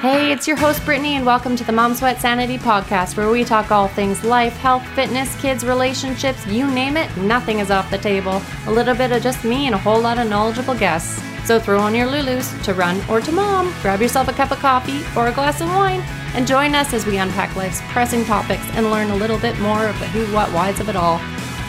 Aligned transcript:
Hey, 0.00 0.32
it's 0.32 0.48
your 0.48 0.56
host, 0.56 0.82
Brittany, 0.86 1.16
and 1.16 1.26
welcome 1.26 1.56
to 1.56 1.62
the 1.62 1.72
Mom 1.72 1.94
Sweat 1.94 2.22
Sanity 2.22 2.56
podcast, 2.56 3.18
where 3.18 3.28
we 3.28 3.44
talk 3.44 3.70
all 3.70 3.86
things 3.86 4.24
life, 4.24 4.56
health, 4.56 4.82
fitness, 4.94 5.38
kids, 5.42 5.62
relationships 5.62 6.46
you 6.46 6.70
name 6.70 6.96
it, 6.96 7.14
nothing 7.18 7.58
is 7.58 7.70
off 7.70 7.90
the 7.90 7.98
table. 7.98 8.40
A 8.66 8.72
little 8.72 8.94
bit 8.94 9.12
of 9.12 9.22
just 9.22 9.44
me 9.44 9.66
and 9.66 9.74
a 9.74 9.78
whole 9.78 10.00
lot 10.00 10.18
of 10.18 10.26
knowledgeable 10.26 10.74
guests. 10.74 11.22
So 11.46 11.60
throw 11.60 11.80
on 11.80 11.94
your 11.94 12.06
Lulus 12.06 12.64
to 12.64 12.72
run 12.72 12.98
or 13.10 13.20
to 13.20 13.30
mom, 13.30 13.74
grab 13.82 14.00
yourself 14.00 14.28
a 14.28 14.32
cup 14.32 14.52
of 14.52 14.58
coffee 14.60 15.02
or 15.14 15.28
a 15.28 15.34
glass 15.34 15.60
of 15.60 15.68
wine, 15.68 16.00
and 16.32 16.46
join 16.46 16.74
us 16.74 16.94
as 16.94 17.04
we 17.04 17.18
unpack 17.18 17.54
life's 17.54 17.82
pressing 17.88 18.24
topics 18.24 18.64
and 18.72 18.90
learn 18.90 19.10
a 19.10 19.16
little 19.16 19.38
bit 19.38 19.58
more 19.58 19.86
of 19.86 19.98
the 19.98 20.06
who, 20.06 20.24
what, 20.34 20.50
whys 20.52 20.80
of 20.80 20.88
it 20.88 20.96
all. 20.96 21.20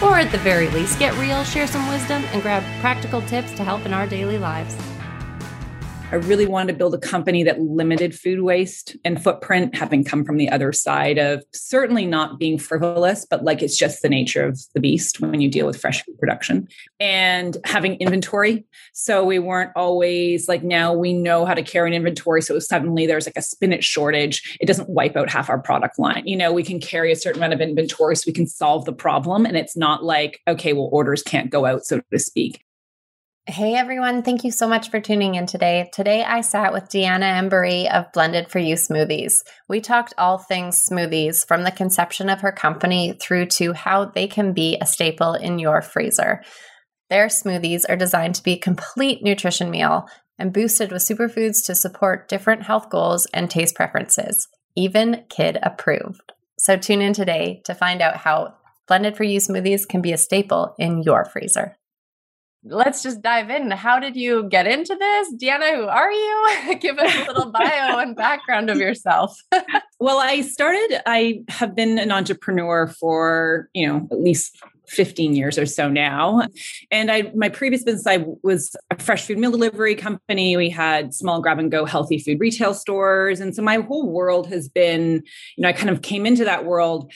Or 0.02 0.20
at 0.20 0.32
the 0.32 0.38
very 0.38 0.70
least, 0.70 1.00
get 1.00 1.14
real, 1.18 1.44
share 1.44 1.68
some 1.68 1.86
wisdom, 1.90 2.24
and 2.32 2.42
grab 2.42 2.64
practical 2.80 3.22
tips 3.24 3.52
to 3.56 3.66
help 3.66 3.86
in 3.86 3.94
our 3.94 4.08
daily 4.08 4.38
lives. 4.38 4.78
I 6.12 6.16
really 6.16 6.46
wanted 6.46 6.74
to 6.74 6.78
build 6.78 6.94
a 6.94 6.98
company 6.98 7.42
that 7.44 7.62
limited 7.62 8.14
food 8.14 8.42
waste 8.42 8.98
and 9.06 9.24
footprint, 9.24 9.74
having 9.74 10.04
come 10.04 10.26
from 10.26 10.36
the 10.36 10.50
other 10.50 10.74
side 10.74 11.18
of 11.18 11.42
certainly 11.54 12.06
not 12.06 12.38
being 12.38 12.58
frivolous, 12.58 13.26
but 13.26 13.46
like 13.46 13.62
it's 13.62 13.78
just 13.78 14.02
the 14.02 14.10
nature 14.10 14.46
of 14.46 14.60
the 14.74 14.82
beast 14.82 15.22
when 15.22 15.40
you 15.40 15.50
deal 15.50 15.66
with 15.66 15.80
fresh 15.80 16.04
food 16.04 16.20
production 16.20 16.68
and 17.00 17.56
having 17.64 17.96
inventory. 17.96 18.66
So 18.92 19.24
we 19.24 19.40
weren't 19.40 19.72
always 19.78 20.50
like 20.50 20.64
now 20.64 20.92
we 20.94 21.14
know 21.14 21.46
how 21.46 21.54
to 21.54 21.64
carry 21.64 21.88
an 21.88 21.94
inventory. 21.94 22.42
So 22.42 22.60
suddenly 22.60 23.08
there's 23.08 23.26
like 23.26 23.38
a 23.38 23.42
spinach 23.42 23.86
shortage, 23.86 24.58
it 24.60 24.66
doesn't 24.66 24.90
wipe 24.90 25.16
out 25.16 25.30
half 25.30 25.50
our 25.50 25.60
product 25.60 25.98
line. 25.98 26.28
You 26.28 26.36
know, 26.36 26.52
we 26.52 26.64
can 26.64 26.82
carry 26.82 27.14
a 27.14 27.16
certain 27.16 27.40
amount 27.40 27.54
of 27.54 27.62
inventory 27.62 28.18
so 28.18 28.26
we 28.28 28.34
can 28.34 28.48
solve 28.48 28.84
the 28.84 28.92
problem. 28.92 29.46
And 29.46 29.56
it's 29.56 29.78
not 29.78 30.04
like, 30.04 30.42
okay, 30.46 30.74
well, 30.74 30.90
orders 30.92 31.24
can't 31.24 31.50
go 31.50 31.66
out, 31.66 31.86
so 31.86 32.02
to 32.12 32.20
speak. 32.20 32.66
Hey 33.48 33.74
everyone, 33.74 34.22
thank 34.22 34.44
you 34.44 34.52
so 34.52 34.68
much 34.68 34.92
for 34.92 35.00
tuning 35.00 35.34
in 35.34 35.48
today. 35.48 35.90
Today 35.92 36.24
I 36.24 36.42
sat 36.42 36.74
with 36.74 36.90
Deanna 36.90 37.40
Embury 37.40 37.92
of 37.92 38.12
Blended 38.14 38.52
for 38.52 38.60
You 38.60 38.76
Smoothies. 38.76 39.34
We 39.68 39.82
talked 39.82 40.14
all 40.16 40.38
things 40.38 40.86
smoothies 40.88 41.48
from 41.48 41.64
the 41.64 41.72
conception 41.72 42.30
of 42.30 42.42
her 42.42 42.52
company 42.52 43.18
through 43.20 43.48
to 43.48 43.74
how 43.74 44.06
they 44.06 44.28
can 44.28 44.54
be 44.54 44.78
a 44.80 44.86
staple 44.86 45.34
in 45.34 45.58
your 45.58 45.82
freezer. 45.82 46.44
Their 47.10 47.30
smoothies 47.30 47.82
are 47.90 47.96
designed 47.96 48.36
to 48.36 48.44
be 48.44 48.54
a 48.54 48.60
complete 48.60 49.24
nutrition 49.24 49.72
meal 49.72 50.08
and 50.38 50.54
boosted 50.54 50.92
with 50.92 51.02
superfoods 51.02 51.66
to 51.66 51.74
support 51.74 52.30
different 52.30 52.62
health 52.62 52.92
goals 52.92 53.26
and 53.34 53.50
taste 53.50 53.74
preferences, 53.74 54.48
even 54.76 55.24
kid 55.30 55.58
approved. 55.64 56.32
So 56.60 56.78
tune 56.78 57.02
in 57.02 57.14
today 57.14 57.64
to 57.66 57.74
find 57.74 58.04
out 58.04 58.18
how 58.18 58.54
Blended 58.88 59.18
for 59.18 59.24
You 59.24 59.40
smoothies 59.40 59.88
can 59.88 60.04
be 60.04 60.14
a 60.14 60.18
staple 60.18 60.76
in 60.78 61.02
your 61.02 61.26
freezer 61.26 61.76
let's 62.64 63.02
just 63.02 63.22
dive 63.22 63.50
in. 63.50 63.72
How 63.72 64.00
did 64.00 64.16
you 64.16 64.44
get 64.44 64.68
into 64.68 64.96
this? 64.96 65.34
Deanna, 65.36 65.76
who 65.76 65.86
are 65.86 66.12
you? 66.12 66.76
Give 66.80 66.98
us 66.98 67.16
a 67.16 67.32
little 67.32 67.52
bio 67.52 67.98
and 68.00 68.16
background 68.16 68.70
of 68.70 68.78
yourself. 68.78 69.36
well, 70.00 70.20
I 70.20 70.42
started, 70.42 71.02
I 71.06 71.42
have 71.50 71.76
been 71.76 71.98
an 71.98 72.12
entrepreneur 72.12 72.88
for, 72.88 73.70
you 73.74 73.88
know, 73.88 74.08
at 74.12 74.22
least 74.22 74.62
15 74.88 75.36
years 75.36 75.58
or 75.58 75.66
so 75.66 75.90
now. 75.90 76.46
And 76.92 77.10
I 77.10 77.32
my 77.34 77.48
previous 77.48 77.82
business 77.84 78.06
I 78.06 78.26
was 78.44 78.76
a 78.90 79.00
fresh 79.02 79.26
food 79.26 79.38
meal 79.38 79.52
delivery 79.52 79.96
company. 79.96 80.58
We 80.58 80.70
had 80.70 81.14
small 81.14 81.42
grab 81.42 81.60
and 81.60 81.72
go 81.72 81.86
healthy 81.86 82.20
food 82.20 82.42
retail 82.42 82.74
stores. 82.74 83.40
And 83.40 83.56
so 83.56 83.62
my 83.62 83.78
whole 83.78 84.10
world 84.10 84.48
has 84.48 84.68
been, 84.68 85.24
you 85.56 85.62
know, 85.62 85.70
I 85.70 85.74
kind 85.74 85.90
of 85.90 86.02
came 86.02 86.26
into 86.26 86.44
that 86.44 86.66
world 86.66 87.10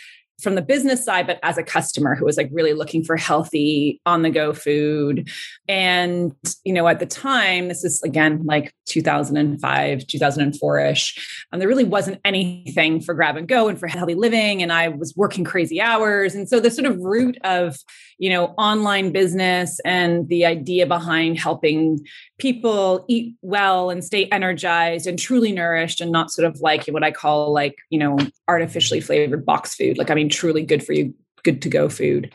from 0.46 0.56
the 0.56 0.62
business 0.62 1.04
side, 1.04 1.26
but 1.26 1.40
as 1.42 1.58
a 1.58 1.64
customer 1.64 2.14
who 2.14 2.24
was 2.24 2.38
like 2.38 2.50
really 2.54 2.74
looking 2.74 3.04
for 3.04 3.18
healthy 3.18 4.00
on 4.06 4.22
the 4.22 4.30
go 4.30 4.54
food. 4.54 5.28
And, 5.68 6.32
you 6.64 6.72
know, 6.72 6.88
at 6.88 7.00
the 7.00 7.08
time, 7.08 7.68
this 7.68 7.84
is 7.84 8.02
again 8.04 8.44
like 8.46 8.74
2005, 8.86 10.06
2004 10.06 10.80
ish, 10.80 11.48
and 11.52 11.58
um, 11.58 11.60
there 11.60 11.68
really 11.68 11.84
wasn't 11.84 12.22
anything 12.24 13.02
for 13.02 13.16
grab 13.16 13.38
and 13.38 13.48
go 13.48 13.68
and 13.68 13.80
for 13.80 13.88
healthy 13.88 14.14
living. 14.14 14.62
And 14.62 14.72
I 14.72 14.90
was 14.90 15.16
working 15.16 15.44
crazy 15.44 15.82
hours. 15.82 16.36
And 16.36 16.48
so 16.48 16.60
the 16.60 16.70
sort 16.70 16.86
of 16.86 17.00
root 17.00 17.38
of, 17.44 17.78
you 18.20 18.30
know, 18.30 18.54
online 18.58 19.12
business 19.12 19.80
and 19.84 20.30
the 20.30 20.46
idea 20.46 20.86
behind 20.86 21.40
helping 21.40 22.06
people 22.38 23.06
eat 23.08 23.36
well 23.42 23.90
and 23.90 24.04
stay 24.04 24.26
energized 24.26 25.08
and 25.08 25.18
truly 25.18 25.52
nourished 25.52 26.02
and 26.02 26.12
not 26.12 26.30
sort 26.30 26.46
of 26.46 26.60
like 26.62 26.86
what 26.88 27.04
I 27.04 27.12
call 27.12 27.52
like, 27.52 27.76
you 27.90 27.98
know, 27.98 28.18
artificially 28.48 29.02
flavored 29.02 29.46
box 29.46 29.76
food. 29.76 29.98
Like, 29.98 30.12
I 30.12 30.14
mean, 30.14 30.30
truly 30.36 30.64
good 30.64 30.86
for 30.86 30.94
you, 30.94 31.14
good 31.44 31.62
to 31.64 31.70
go 31.70 31.90
food. 31.90 32.32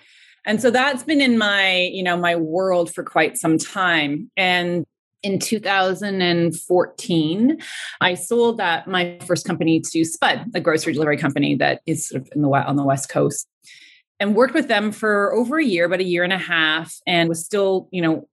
And 0.47 0.61
so 0.61 0.71
that's 0.71 1.03
been 1.03 1.21
in 1.21 1.38
my, 1.38 1.91
you 1.93 2.03
know, 2.03 2.16
my 2.16 2.37
world 2.37 2.94
for 2.94 3.05
quite 3.05 3.37
some 3.37 3.59
time. 3.59 4.31
And 4.37 4.87
in 5.22 5.38
2014, 5.38 7.59
I 8.00 8.15
sold 8.15 8.56
that 8.56 8.89
my 8.89 9.19
first 9.27 9.47
company 9.47 9.81
to 9.81 10.05
Spud, 10.05 10.47
a 10.55 10.60
grocery 10.60 10.94
delivery 10.94 11.19
company 11.19 11.56
that 11.56 11.83
is 11.87 12.09
sort 12.09 12.22
of 12.22 12.31
in 12.34 12.41
the 12.41 12.49
on 12.49 12.77
the 12.77 12.84
West 12.84 13.10
Coast 13.10 13.47
and 14.19 14.34
worked 14.34 14.55
with 14.55 14.69
them 14.69 14.93
for 14.93 15.34
over 15.34 15.59
a 15.59 15.65
year, 15.65 15.84
about 15.87 16.00
a 16.00 16.05
year 16.05 16.25
and 16.25 16.33
a 16.33 16.39
half, 16.39 16.94
and 17.06 17.28
was 17.28 17.44
still, 17.44 17.89
you 17.91 18.00
know, 18.03 18.27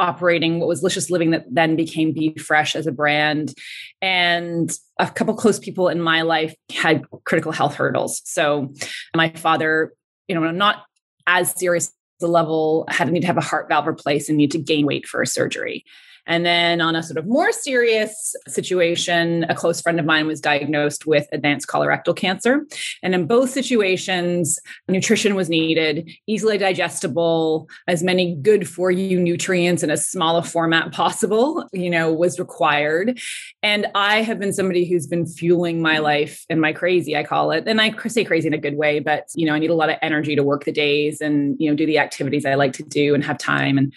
operating 0.00 0.58
what 0.58 0.68
was 0.68 0.82
Licious 0.82 1.10
Living 1.10 1.30
that 1.30 1.44
then 1.50 1.76
became 1.76 2.12
Be 2.12 2.34
Fresh 2.36 2.74
as 2.74 2.86
a 2.86 2.92
brand. 2.92 3.54
And 4.02 4.70
a 4.98 5.08
couple 5.08 5.34
close 5.34 5.58
people 5.58 5.88
in 5.88 6.00
my 6.00 6.22
life 6.22 6.54
had 6.72 7.04
critical 7.24 7.52
health 7.52 7.74
hurdles. 7.74 8.22
So 8.24 8.72
my 9.14 9.30
father, 9.30 9.92
you 10.26 10.34
know, 10.34 10.50
not 10.50 10.84
as 11.26 11.56
serious 11.58 11.92
the 12.18 12.28
level 12.28 12.86
had 12.88 13.10
need 13.10 13.20
to 13.20 13.26
have 13.26 13.38
a 13.38 13.42
heart 13.42 13.68
valve 13.68 13.86
replaced 13.86 14.28
and 14.28 14.36
need 14.38 14.50
to 14.52 14.58
gain 14.58 14.86
weight 14.86 15.06
for 15.06 15.22
a 15.22 15.26
surgery. 15.26 15.84
And 16.26 16.44
then 16.44 16.80
on 16.80 16.96
a 16.96 17.02
sort 17.02 17.18
of 17.18 17.26
more 17.26 17.52
serious 17.52 18.34
situation, 18.48 19.44
a 19.48 19.54
close 19.54 19.80
friend 19.80 19.98
of 19.98 20.06
mine 20.06 20.26
was 20.26 20.40
diagnosed 20.40 21.06
with 21.06 21.26
advanced 21.32 21.68
colorectal 21.68 22.16
cancer. 22.16 22.66
And 23.02 23.14
in 23.14 23.26
both 23.26 23.50
situations, 23.50 24.58
nutrition 24.88 25.34
was 25.34 25.48
needed, 25.48 26.10
easily 26.26 26.58
digestible, 26.58 27.68
as 27.88 28.02
many 28.02 28.34
good 28.36 28.68
for 28.68 28.90
you 28.90 29.20
nutrients 29.20 29.82
in 29.82 29.90
as 29.90 30.08
small 30.08 30.36
a 30.36 30.42
format 30.42 30.92
possible, 30.92 31.68
you 31.72 31.90
know, 31.90 32.12
was 32.12 32.38
required. 32.38 33.18
And 33.62 33.86
I 33.94 34.22
have 34.22 34.38
been 34.38 34.52
somebody 34.52 34.84
who's 34.84 35.06
been 35.06 35.26
fueling 35.26 35.82
my 35.82 35.98
life 35.98 36.44
and 36.48 36.60
my 36.60 36.72
crazy, 36.72 37.16
I 37.16 37.24
call 37.24 37.50
it. 37.50 37.66
And 37.66 37.80
I 37.80 37.94
say 38.06 38.24
crazy 38.24 38.48
in 38.48 38.54
a 38.54 38.58
good 38.58 38.76
way, 38.76 39.00
but 39.00 39.28
you 39.34 39.46
know, 39.46 39.54
I 39.54 39.58
need 39.58 39.70
a 39.70 39.74
lot 39.74 39.90
of 39.90 39.96
energy 40.02 40.36
to 40.36 40.42
work 40.42 40.64
the 40.64 40.72
days 40.72 41.20
and, 41.20 41.56
you 41.58 41.70
know, 41.70 41.76
do 41.76 41.86
the 41.86 41.98
activities 41.98 42.44
I 42.44 42.54
like 42.54 42.72
to 42.74 42.82
do 42.82 43.14
and 43.14 43.24
have 43.24 43.38
time. 43.38 43.78
And 43.78 43.92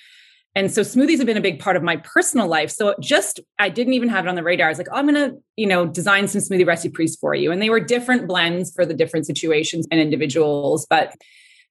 and 0.56 0.72
so 0.72 0.82
smoothies 0.82 1.18
have 1.18 1.26
been 1.26 1.38
a 1.38 1.42
big 1.42 1.60
part 1.60 1.76
of 1.76 1.82
my 1.82 1.98
personal 1.98 2.48
life. 2.48 2.70
So 2.70 2.94
just, 3.00 3.40
I 3.58 3.70
didn't 3.70 3.94
even 3.94 4.10
have 4.10 4.26
it 4.26 4.30
on 4.30 4.36
the 4.36 4.44
radar. 4.44 4.68
I 4.68 4.70
was 4.70 4.78
like, 4.78 4.88
oh, 4.92 4.98
I'm 4.98 5.08
to, 5.08 5.36
you 5.56 5.66
know, 5.66 5.86
design 5.86 6.28
some 6.28 6.42
smoothie 6.42 6.68
recipes 6.68 7.18
for 7.20 7.34
you. 7.34 7.52
And 7.52 7.62
they 7.62 7.72
were 7.72 7.80
different 7.80 8.28
blends 8.28 8.72
for 8.72 8.86
the 8.86 8.94
different 8.94 9.26
situations 9.26 9.88
and 9.90 10.00
individuals, 10.00 10.86
but 10.88 11.16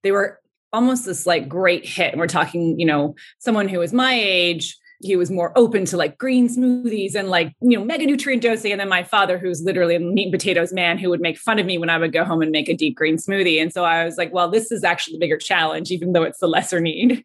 they 0.03 0.11
were 0.11 0.41
almost 0.73 1.07
this 1.07 1.27
like 1.27 1.49
great 1.49 1.87
hit. 1.87 2.13
And 2.13 2.21
we're 2.21 2.27
talking, 2.27 2.79
you 2.81 2.87
know, 2.87 3.15
someone 3.39 3.69
who 3.69 3.79
was 3.79 3.93
my 3.93 4.15
age, 4.15 4.77
he 5.01 5.17
was 5.17 5.31
more 5.31 5.53
open 5.57 5.85
to 5.85 5.97
like 5.97 6.17
green 6.19 6.49
smoothies 6.49 7.15
and 7.15 7.29
like 7.29 7.53
you 7.61 7.77
know 7.77 7.85
mega 7.85 8.07
nutrient 8.07 8.41
dosing 8.41 8.71
and 8.71 8.81
then 8.81 8.89
my 8.89 9.03
father 9.03 9.37
who's 9.37 9.61
literally 9.61 9.97
a 9.97 10.01
meat 10.01 10.27
and 10.27 10.33
potatoes 10.33 10.73
man 10.73 10.97
who 10.97 11.11
would 11.11 11.21
make 11.21 11.37
fun 11.37 11.59
of 11.59 11.67
me 11.67 11.77
when 11.77 11.91
i 11.91 11.99
would 11.99 12.13
go 12.13 12.25
home 12.25 12.41
and 12.41 12.53
make 12.53 12.69
a 12.69 12.77
deep 12.77 12.95
green 12.95 13.17
smoothie 13.17 13.61
and 13.61 13.73
so 13.73 13.85
i 13.85 14.05
was 14.05 14.17
like 14.17 14.33
well 14.33 14.49
this 14.49 14.71
is 14.71 14.85
actually 14.85 15.15
the 15.15 15.19
bigger 15.19 15.37
challenge 15.37 15.91
even 15.91 16.13
though 16.13 16.23
it's 16.23 16.39
the 16.39 16.47
lesser 16.47 16.81
need 16.81 17.25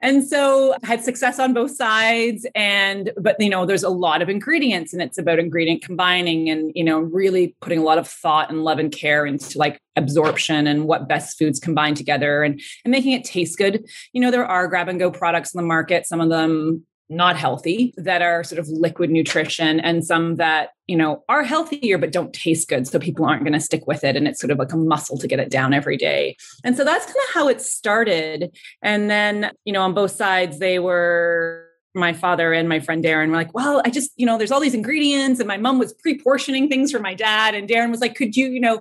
and 0.00 0.26
so 0.26 0.74
I 0.82 0.86
had 0.86 1.04
success 1.04 1.38
on 1.38 1.52
both 1.52 1.74
sides. 1.74 2.46
And, 2.54 3.10
but, 3.16 3.36
you 3.40 3.48
know, 3.48 3.64
there's 3.64 3.82
a 3.82 3.88
lot 3.88 4.22
of 4.22 4.28
ingredients 4.28 4.92
and 4.92 5.00
it's 5.02 5.18
about 5.18 5.38
ingredient 5.38 5.82
combining 5.82 6.50
and, 6.50 6.72
you 6.74 6.84
know, 6.84 7.00
really 7.00 7.56
putting 7.60 7.78
a 7.78 7.82
lot 7.82 7.98
of 7.98 8.06
thought 8.06 8.50
and 8.50 8.64
love 8.64 8.78
and 8.78 8.92
care 8.92 9.24
into 9.24 9.58
like 9.58 9.80
absorption 9.96 10.66
and 10.66 10.86
what 10.86 11.08
best 11.08 11.38
foods 11.38 11.58
combine 11.58 11.94
together 11.94 12.42
and, 12.42 12.60
and 12.84 12.92
making 12.92 13.12
it 13.12 13.24
taste 13.24 13.56
good. 13.56 13.86
You 14.12 14.20
know, 14.20 14.30
there 14.30 14.46
are 14.46 14.68
grab 14.68 14.88
and 14.88 14.98
go 14.98 15.10
products 15.10 15.54
in 15.54 15.58
the 15.58 15.66
market. 15.66 16.06
Some 16.06 16.20
of 16.20 16.28
them 16.28 16.84
not 17.08 17.36
healthy 17.36 17.92
that 17.96 18.22
are 18.22 18.42
sort 18.42 18.58
of 18.58 18.68
liquid 18.68 19.10
nutrition 19.10 19.78
and 19.80 20.04
some 20.04 20.36
that 20.36 20.70
you 20.86 20.96
know 20.96 21.22
are 21.28 21.44
healthier 21.44 21.98
but 21.98 22.12
don't 22.12 22.32
taste 22.32 22.68
good 22.68 22.86
so 22.86 22.98
people 22.98 23.26
aren't 23.26 23.42
going 23.42 23.52
to 23.52 23.60
stick 23.60 23.86
with 23.86 24.04
it 24.04 24.16
and 24.16 24.26
it's 24.26 24.40
sort 24.40 24.50
of 24.50 24.58
like 24.58 24.72
a 24.72 24.76
muscle 24.76 25.18
to 25.18 25.28
get 25.28 25.38
it 25.38 25.50
down 25.50 25.74
every 25.74 25.96
day 25.96 26.36
and 26.64 26.76
so 26.76 26.84
that's 26.84 27.04
kind 27.04 27.16
of 27.28 27.34
how 27.34 27.48
it 27.48 27.60
started 27.60 28.56
and 28.82 29.10
then 29.10 29.50
you 29.64 29.72
know 29.72 29.82
on 29.82 29.92
both 29.92 30.12
sides 30.12 30.58
they 30.58 30.78
were 30.78 31.68
my 31.94 32.12
father 32.12 32.52
and 32.52 32.68
my 32.68 32.80
friend 32.80 33.04
Darren 33.04 33.28
were 33.28 33.36
like, 33.36 33.54
well, 33.54 33.80
I 33.84 33.90
just, 33.90 34.10
you 34.16 34.26
know, 34.26 34.36
there's 34.36 34.50
all 34.50 34.60
these 34.60 34.74
ingredients. 34.74 35.38
And 35.38 35.46
my 35.46 35.56
mom 35.56 35.78
was 35.78 35.92
pre 35.92 36.18
portioning 36.18 36.68
things 36.68 36.90
for 36.90 36.98
my 36.98 37.14
dad. 37.14 37.54
And 37.54 37.68
Darren 37.68 37.90
was 37.90 38.00
like, 38.00 38.16
could 38.16 38.36
you, 38.36 38.48
you 38.48 38.60
know, 38.60 38.80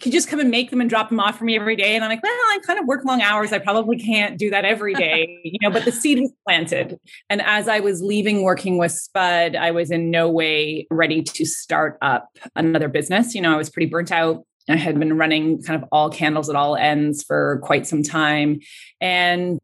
could 0.00 0.12
just 0.12 0.28
come 0.28 0.40
and 0.40 0.50
make 0.50 0.70
them 0.70 0.80
and 0.80 0.88
drop 0.88 1.10
them 1.10 1.20
off 1.20 1.38
for 1.38 1.44
me 1.44 1.56
every 1.56 1.76
day. 1.76 1.94
And 1.94 2.02
I'm 2.02 2.10
like, 2.10 2.22
well, 2.22 2.32
I 2.32 2.58
kind 2.64 2.78
of 2.78 2.86
work 2.86 3.04
long 3.04 3.20
hours. 3.20 3.52
I 3.52 3.58
probably 3.58 3.98
can't 3.98 4.38
do 4.38 4.48
that 4.50 4.64
every 4.64 4.94
day, 4.94 5.40
you 5.44 5.58
know, 5.60 5.70
but 5.70 5.84
the 5.84 5.92
seed 5.92 6.18
was 6.18 6.32
planted. 6.46 6.98
And 7.28 7.42
as 7.42 7.68
I 7.68 7.80
was 7.80 8.00
leaving 8.00 8.42
working 8.42 8.78
with 8.78 8.92
Spud, 8.92 9.54
I 9.54 9.70
was 9.70 9.90
in 9.90 10.10
no 10.10 10.30
way 10.30 10.86
ready 10.90 11.22
to 11.22 11.44
start 11.44 11.98
up 12.00 12.28
another 12.56 12.88
business. 12.88 13.34
You 13.34 13.42
know, 13.42 13.52
I 13.52 13.56
was 13.56 13.68
pretty 13.68 13.90
burnt 13.90 14.10
out. 14.10 14.44
I 14.68 14.76
had 14.76 14.98
been 14.98 15.18
running 15.18 15.62
kind 15.62 15.82
of 15.82 15.88
all 15.92 16.08
candles 16.08 16.48
at 16.48 16.56
all 16.56 16.76
ends 16.76 17.22
for 17.22 17.60
quite 17.62 17.86
some 17.86 18.02
time. 18.02 18.60
And 19.00 19.58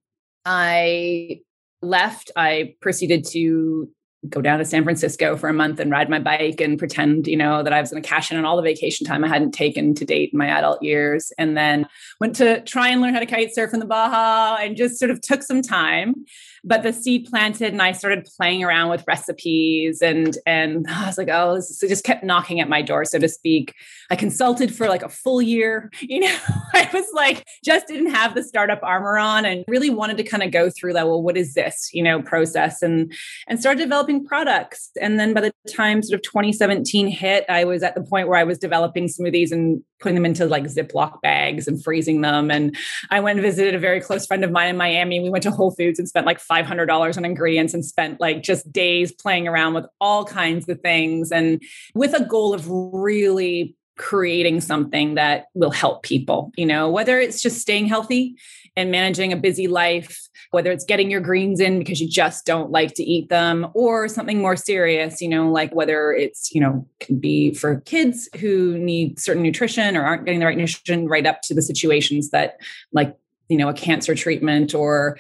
I 0.45 1.41
left. 1.81 2.31
I 2.37 2.75
proceeded 2.81 3.25
to 3.31 3.89
go 4.29 4.41
down 4.43 4.59
to 4.59 4.65
San 4.65 4.83
Francisco 4.83 5.37
for 5.37 5.49
a 5.49 5.53
month 5.53 5.79
and 5.79 5.91
ride 5.91 6.11
my 6.11 6.19
bike 6.19 6.61
and 6.61 6.79
pretend, 6.79 7.29
you 7.29 7.37
know, 7.37 7.63
that 7.63 7.73
I 7.73 7.81
was 7.81 7.91
going 7.91 8.03
to 8.03 8.09
cash 8.09 8.31
in 8.31 8.37
on 8.37 8.45
all 8.45 8.57
the 8.57 8.63
vacation 8.63 9.07
time 9.07 9.25
I 9.25 9.29
hadn't 9.29 9.53
taken 9.53 9.95
to 9.95 10.05
date 10.05 10.31
in 10.33 10.39
my 10.39 10.49
adult 10.49 10.83
years. 10.83 11.33
And 11.39 11.57
then 11.57 11.87
went 12.21 12.35
to 12.37 12.61
try 12.63 12.89
and 12.89 13.01
learn 13.01 13.15
how 13.15 13.21
to 13.21 13.27
kite 13.27 13.55
surf 13.55 13.73
in 13.73 13.81
the 13.81 13.87
Baja 13.87 14.57
and 14.61 14.77
just 14.77 14.99
sort 14.99 15.13
of 15.13 15.21
took 15.21 15.43
some 15.43 15.63
time 15.63 16.15
but 16.69 16.83
the 16.83 16.93
seed 16.93 17.27
planted 17.31 17.73
and 17.73 17.81
I 17.81 17.93
started 17.93 18.29
playing 18.37 18.63
around 18.63 18.91
with 18.91 19.03
recipes 19.07 20.03
and 20.03 20.37
and 20.45 20.87
I 20.91 21.07
was 21.07 21.17
like, 21.17 21.29
oh, 21.33 21.55
this 21.55 21.83
it 21.83 21.89
just 21.89 22.05
kept 22.05 22.23
knocking 22.23 22.61
at 22.61 22.69
my 22.69 22.83
door, 22.83 23.05
so 23.05 23.19
to 23.19 23.29
speak. 23.29 23.75
I 24.11 24.17
consulted 24.17 24.75
for 24.75 24.89
like 24.89 25.03
a 25.03 25.09
full 25.09 25.43
year. 25.43 25.91
You 26.09 26.21
know, 26.21 26.39
I 26.73 26.89
was 26.93 27.07
like, 27.13 27.45
just 27.63 27.87
didn't 27.87 28.11
have 28.11 28.35
the 28.35 28.43
startup 28.43 28.81
armor 28.83 29.19
on 29.19 29.45
and 29.45 29.63
really 29.69 29.91
wanted 29.91 30.17
to 30.17 30.23
kind 30.23 30.43
of 30.43 30.51
go 30.51 30.71
through 30.71 30.95
that. 30.95 31.07
Well, 31.07 31.23
what 31.23 31.37
is 31.37 31.53
this, 31.53 31.91
you 31.93 32.03
know, 32.03 32.23
process 32.23 32.81
and 32.81 33.13
and 33.47 33.61
started 33.61 33.83
developing 33.83 34.25
products. 34.25 34.91
And 35.01 35.21
then 35.21 35.35
by 35.35 35.43
the 35.43 35.53
time 35.69 36.03
sort 36.03 36.19
of 36.19 36.23
2017 36.23 37.09
hit, 37.09 37.45
I 37.49 37.65
was 37.65 37.83
at 37.83 37.95
the 37.95 38.03
point 38.03 38.29
where 38.29 38.39
I 38.39 38.45
was 38.45 38.59
developing 38.59 39.07
smoothies 39.07 39.53
and 39.53 39.83
putting 40.01 40.15
them 40.15 40.27
into 40.27 40.47
like 40.47 40.65
Ziploc 40.65 41.21
bags 41.21 41.67
and 41.67 41.83
freezing 41.83 42.21
them. 42.21 42.51
And 42.51 42.77
I 43.11 43.21
went 43.21 43.39
and 43.39 43.47
visited 43.47 43.75
a 43.75 43.79
very 43.79 44.01
close 44.01 44.27
friend 44.27 44.45
of 44.45 44.51
mine 44.51 44.69
in 44.69 44.77
Miami. 44.77 45.21
We 45.21 45.31
went 45.31 45.43
to 45.45 45.51
Whole 45.51 45.73
Foods 45.73 45.99
and 45.99 46.09
spent 46.09 46.27
like 46.27 46.41
$500 46.41 47.17
on 47.17 47.25
ingredients 47.25 47.75
and 47.75 47.85
spent 47.85 48.21
like 48.21 48.43
just 48.43 48.71
days 48.73 49.13
playing 49.13 49.49
around 49.49 49.75
with 49.75 49.87
all 50.01 50.25
kinds 50.25 50.69
of 50.69 50.81
things 50.81 51.33
and 51.33 51.63
with 51.95 52.15
a 52.15 52.25
goal 52.25 52.55
of 52.55 52.69
really 52.69 53.75
creating 53.97 54.61
something 54.61 55.17
that 55.17 55.47
will 55.55 55.73
help 55.73 56.05
people, 56.05 56.53
you 56.57 56.65
know, 56.65 56.89
whether 56.89 57.19
it's 57.19 57.43
just 57.43 57.61
staying 57.61 57.87
healthy 57.87 58.37
and 58.79 58.93
managing 58.93 59.33
a 59.33 59.37
busy 59.37 59.67
life, 59.67 60.29
whether 60.53 60.71
it's 60.71 60.85
getting 60.85 61.11
your 61.11 61.21
greens 61.21 61.59
in 61.59 61.81
because 61.81 62.01
you 62.01 62.09
just 62.09 62.47
don't 62.47 62.71
like 62.71 62.95
to 62.95 63.03
eat 63.03 63.29
them, 63.29 63.67
or 63.75 64.07
something 64.07 64.41
more 64.41 64.55
serious, 64.55 65.21
you 65.21 65.29
know, 65.29 65.51
like 65.51 65.75
whether 65.75 66.13
it's, 66.13 66.55
you 66.55 66.61
know, 66.61 66.87
can 67.01 67.19
be 67.19 67.53
for 67.53 67.81
kids 67.81 68.29
who 68.39 68.79
need 68.79 69.19
certain 69.19 69.43
nutrition 69.43 69.97
or 69.97 70.05
aren't 70.05 70.25
getting 70.25 70.39
the 70.39 70.47
right 70.47 70.57
nutrition, 70.57 71.09
right 71.09 71.27
up 71.27 71.43
to 71.43 71.55
the 71.55 71.61
situations 71.61 72.31
that 72.31 72.59
like, 72.93 73.17
you 73.49 73.59
know, 73.59 73.69
a 73.69 73.75
cancer 73.75 74.15
treatment 74.15 74.77
or 74.77 75.19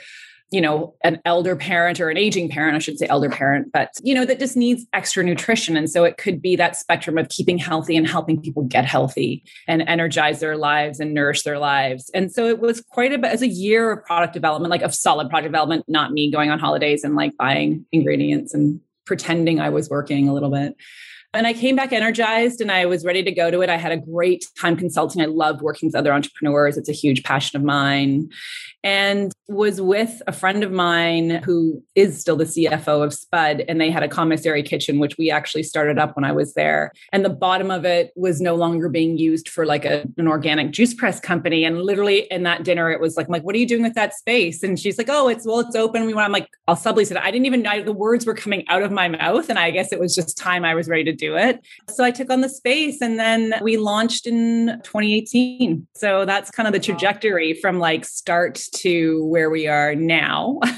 you 0.50 0.62
know, 0.62 0.94
an 1.04 1.20
elder 1.26 1.54
parent 1.54 2.00
or 2.00 2.08
an 2.08 2.16
aging 2.16 2.48
parent, 2.48 2.74
I 2.74 2.78
should 2.78 2.98
say 2.98 3.06
elder 3.06 3.28
parent, 3.28 3.70
but, 3.70 3.90
you 4.02 4.14
know, 4.14 4.24
that 4.24 4.38
just 4.38 4.56
needs 4.56 4.86
extra 4.94 5.22
nutrition. 5.22 5.76
And 5.76 5.90
so 5.90 6.04
it 6.04 6.16
could 6.16 6.40
be 6.40 6.56
that 6.56 6.74
spectrum 6.74 7.18
of 7.18 7.28
keeping 7.28 7.58
healthy 7.58 7.96
and 7.96 8.08
helping 8.08 8.40
people 8.40 8.62
get 8.62 8.86
healthy 8.86 9.44
and 9.66 9.82
energize 9.82 10.40
their 10.40 10.56
lives 10.56 11.00
and 11.00 11.12
nourish 11.12 11.42
their 11.42 11.58
lives. 11.58 12.10
And 12.14 12.32
so 12.32 12.46
it 12.46 12.60
was 12.60 12.80
quite 12.80 13.12
a 13.12 13.18
bit 13.18 13.30
as 13.30 13.42
a 13.42 13.48
year 13.48 13.92
of 13.92 14.04
product 14.04 14.32
development, 14.32 14.70
like 14.70 14.82
of 14.82 14.94
solid 14.94 15.28
product 15.28 15.52
development, 15.52 15.84
not 15.86 16.12
me 16.12 16.30
going 16.30 16.50
on 16.50 16.58
holidays 16.58 17.04
and 17.04 17.14
like 17.14 17.36
buying 17.36 17.84
ingredients 17.92 18.54
and 18.54 18.80
pretending 19.04 19.60
I 19.60 19.68
was 19.68 19.90
working 19.90 20.28
a 20.28 20.34
little 20.34 20.50
bit. 20.50 20.76
And 21.34 21.46
I 21.46 21.52
came 21.52 21.76
back 21.76 21.92
energized 21.92 22.62
and 22.62 22.72
I 22.72 22.86
was 22.86 23.04
ready 23.04 23.22
to 23.22 23.30
go 23.30 23.50
to 23.50 23.60
it. 23.60 23.68
I 23.68 23.76
had 23.76 23.92
a 23.92 23.98
great 23.98 24.46
time 24.58 24.76
consulting. 24.76 25.20
I 25.20 25.26
loved 25.26 25.60
working 25.60 25.86
with 25.88 25.94
other 25.94 26.12
entrepreneurs. 26.12 26.78
It's 26.78 26.88
a 26.88 26.92
huge 26.92 27.22
passion 27.22 27.58
of 27.58 27.64
mine. 27.64 28.30
And 28.88 29.34
was 29.48 29.82
with 29.82 30.22
a 30.26 30.32
friend 30.32 30.64
of 30.64 30.72
mine 30.72 31.42
who 31.44 31.82
is 31.94 32.18
still 32.18 32.36
the 32.36 32.44
CFO 32.44 33.04
of 33.04 33.12
Spud. 33.12 33.62
And 33.68 33.78
they 33.78 33.90
had 33.90 34.02
a 34.02 34.08
commissary 34.08 34.62
kitchen, 34.62 34.98
which 34.98 35.18
we 35.18 35.30
actually 35.30 35.62
started 35.62 35.98
up 35.98 36.16
when 36.16 36.24
I 36.24 36.32
was 36.32 36.54
there. 36.54 36.92
And 37.12 37.22
the 37.22 37.30
bottom 37.30 37.70
of 37.70 37.84
it 37.84 38.12
was 38.16 38.40
no 38.40 38.54
longer 38.54 38.88
being 38.88 39.18
used 39.18 39.48
for 39.48 39.66
like 39.66 39.84
a, 39.84 40.06
an 40.16 40.26
organic 40.26 40.70
juice 40.70 40.94
press 40.94 41.20
company. 41.20 41.64
And 41.64 41.82
literally 41.82 42.20
in 42.30 42.44
that 42.44 42.64
dinner, 42.64 42.90
it 42.90 42.98
was 42.98 43.16
like, 43.18 43.28
like, 43.28 43.42
what 43.42 43.54
are 43.54 43.58
you 43.58 43.66
doing 43.66 43.82
with 43.82 43.94
that 43.94 44.14
space? 44.14 44.62
And 44.62 44.78
she's 44.78 44.96
like, 44.96 45.08
oh, 45.10 45.28
it's, 45.28 45.46
well, 45.46 45.60
it's 45.60 45.76
open. 45.76 46.06
We 46.06 46.14
want, 46.14 46.24
I'm 46.24 46.32
like, 46.32 46.48
I'll 46.66 46.76
sublease 46.76 47.10
it. 47.10 47.18
I 47.18 47.30
didn't 47.30 47.46
even 47.46 47.60
know 47.60 47.82
the 47.82 47.92
words 47.92 48.24
were 48.24 48.34
coming 48.34 48.66
out 48.68 48.82
of 48.82 48.90
my 48.90 49.08
mouth. 49.08 49.50
And 49.50 49.58
I 49.58 49.70
guess 49.70 49.92
it 49.92 50.00
was 50.00 50.14
just 50.14 50.38
time 50.38 50.64
I 50.64 50.74
was 50.74 50.88
ready 50.88 51.04
to 51.04 51.12
do 51.12 51.36
it. 51.36 51.60
So 51.90 52.04
I 52.04 52.10
took 52.10 52.30
on 52.30 52.40
the 52.40 52.48
space 52.48 53.02
and 53.02 53.18
then 53.18 53.54
we 53.60 53.76
launched 53.76 54.26
in 54.26 54.80
2018. 54.84 55.86
So 55.94 56.24
that's 56.24 56.50
kind 56.50 56.66
of 56.66 56.72
the 56.72 56.80
trajectory 56.80 57.52
from 57.52 57.78
like 57.78 58.06
start 58.06 58.56
to 58.82 59.24
where 59.26 59.50
we 59.50 59.66
are 59.66 59.94
now. 59.94 60.58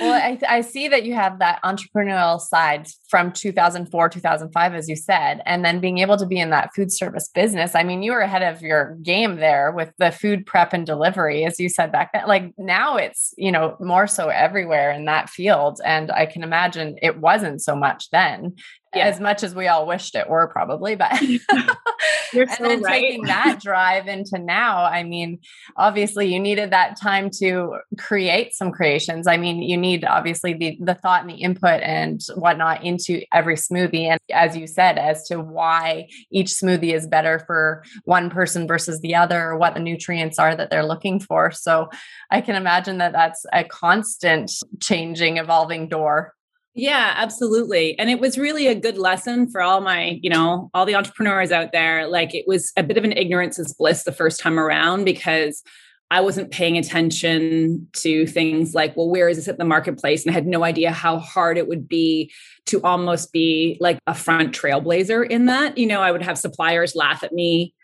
well, 0.00 0.12
I, 0.12 0.38
I, 0.48 0.60
see 0.60 0.88
that 0.88 1.04
you 1.04 1.14
have 1.14 1.38
that 1.38 1.62
entrepreneurial 1.62 2.40
side 2.40 2.86
from 3.08 3.32
2004, 3.32 4.08
2005, 4.08 4.74
as 4.74 4.88
you 4.88 4.96
said, 4.96 5.40
and 5.46 5.64
then 5.64 5.80
being 5.80 5.98
able 5.98 6.16
to 6.16 6.26
be 6.26 6.38
in 6.38 6.50
that 6.50 6.70
food 6.74 6.92
service 6.92 7.28
business. 7.34 7.74
I 7.74 7.82
mean, 7.82 8.02
you 8.02 8.12
were 8.12 8.20
ahead 8.20 8.42
of 8.42 8.62
your 8.62 8.96
game 9.02 9.36
there 9.36 9.72
with 9.72 9.92
the 9.98 10.10
food 10.10 10.44
prep 10.46 10.72
and 10.72 10.84
delivery, 10.84 11.44
as 11.44 11.58
you 11.58 11.68
said 11.68 11.92
back 11.92 12.12
then. 12.12 12.26
Like 12.26 12.52
now 12.58 12.96
it's, 12.96 13.32
you 13.36 13.52
know, 13.52 13.76
more 13.80 14.06
so 14.06 14.28
everywhere 14.28 14.90
in 14.90 15.06
that 15.06 15.30
field. 15.30 15.80
And 15.84 16.10
I 16.10 16.26
can 16.26 16.42
imagine 16.42 16.98
it 17.02 17.18
wasn't 17.18 17.62
so 17.62 17.74
much 17.74 18.10
then 18.10 18.56
yeah. 18.96 19.04
as 19.06 19.20
much 19.20 19.42
as 19.42 19.54
we 19.54 19.68
all 19.68 19.86
wished 19.86 20.14
it 20.14 20.28
were 20.28 20.46
probably 20.48 20.94
but 20.94 21.20
You're 22.32 22.46
and 22.58 22.58
then 22.60 22.82
right. 22.82 23.00
taking 23.00 23.22
that 23.24 23.60
drive 23.62 24.08
into 24.08 24.38
now 24.38 24.84
i 24.84 25.02
mean 25.02 25.38
obviously 25.76 26.32
you 26.32 26.40
needed 26.40 26.70
that 26.70 26.98
time 27.00 27.30
to 27.38 27.76
create 27.98 28.54
some 28.54 28.70
creations 28.70 29.26
i 29.26 29.36
mean 29.36 29.62
you 29.62 29.76
need 29.76 30.04
obviously 30.04 30.54
the 30.54 30.78
the 30.80 30.94
thought 30.94 31.22
and 31.22 31.30
the 31.30 31.34
input 31.34 31.82
and 31.82 32.20
whatnot 32.34 32.84
into 32.84 33.22
every 33.32 33.56
smoothie 33.56 34.04
and 34.04 34.20
as 34.32 34.56
you 34.56 34.66
said 34.66 34.98
as 34.98 35.26
to 35.28 35.40
why 35.40 36.06
each 36.30 36.48
smoothie 36.48 36.94
is 36.94 37.06
better 37.06 37.38
for 37.46 37.82
one 38.04 38.30
person 38.30 38.66
versus 38.66 39.00
the 39.00 39.14
other 39.14 39.50
or 39.50 39.58
what 39.58 39.74
the 39.74 39.80
nutrients 39.80 40.38
are 40.38 40.54
that 40.54 40.70
they're 40.70 40.86
looking 40.86 41.20
for 41.20 41.50
so 41.50 41.88
i 42.30 42.40
can 42.40 42.56
imagine 42.56 42.98
that 42.98 43.12
that's 43.12 43.44
a 43.52 43.64
constant 43.64 44.50
changing 44.80 45.36
evolving 45.36 45.88
door 45.88 46.32
yeah, 46.76 47.14
absolutely. 47.16 47.98
And 47.98 48.10
it 48.10 48.20
was 48.20 48.36
really 48.36 48.66
a 48.66 48.74
good 48.74 48.98
lesson 48.98 49.50
for 49.50 49.62
all 49.62 49.80
my, 49.80 50.18
you 50.22 50.28
know, 50.28 50.70
all 50.74 50.84
the 50.84 50.94
entrepreneurs 50.94 51.50
out 51.50 51.72
there. 51.72 52.06
Like 52.06 52.34
it 52.34 52.44
was 52.46 52.70
a 52.76 52.82
bit 52.82 52.98
of 52.98 53.04
an 53.04 53.12
ignorance 53.12 53.58
is 53.58 53.72
bliss 53.72 54.02
the 54.02 54.12
first 54.12 54.40
time 54.40 54.60
around 54.60 55.04
because 55.04 55.62
I 56.10 56.20
wasn't 56.20 56.50
paying 56.50 56.76
attention 56.76 57.88
to 57.94 58.26
things 58.26 58.74
like, 58.74 58.94
well, 58.94 59.08
where 59.08 59.28
is 59.28 59.38
this 59.38 59.48
at 59.48 59.56
the 59.56 59.64
marketplace? 59.64 60.24
And 60.24 60.30
I 60.30 60.34
had 60.34 60.46
no 60.46 60.64
idea 60.64 60.92
how 60.92 61.18
hard 61.18 61.56
it 61.56 61.66
would 61.66 61.88
be 61.88 62.30
to 62.66 62.82
almost 62.82 63.32
be 63.32 63.78
like 63.80 63.98
a 64.06 64.14
front 64.14 64.54
trailblazer 64.54 65.26
in 65.26 65.46
that. 65.46 65.78
You 65.78 65.86
know, 65.86 66.02
I 66.02 66.12
would 66.12 66.22
have 66.22 66.36
suppliers 66.36 66.94
laugh 66.94 67.24
at 67.24 67.32
me 67.32 67.74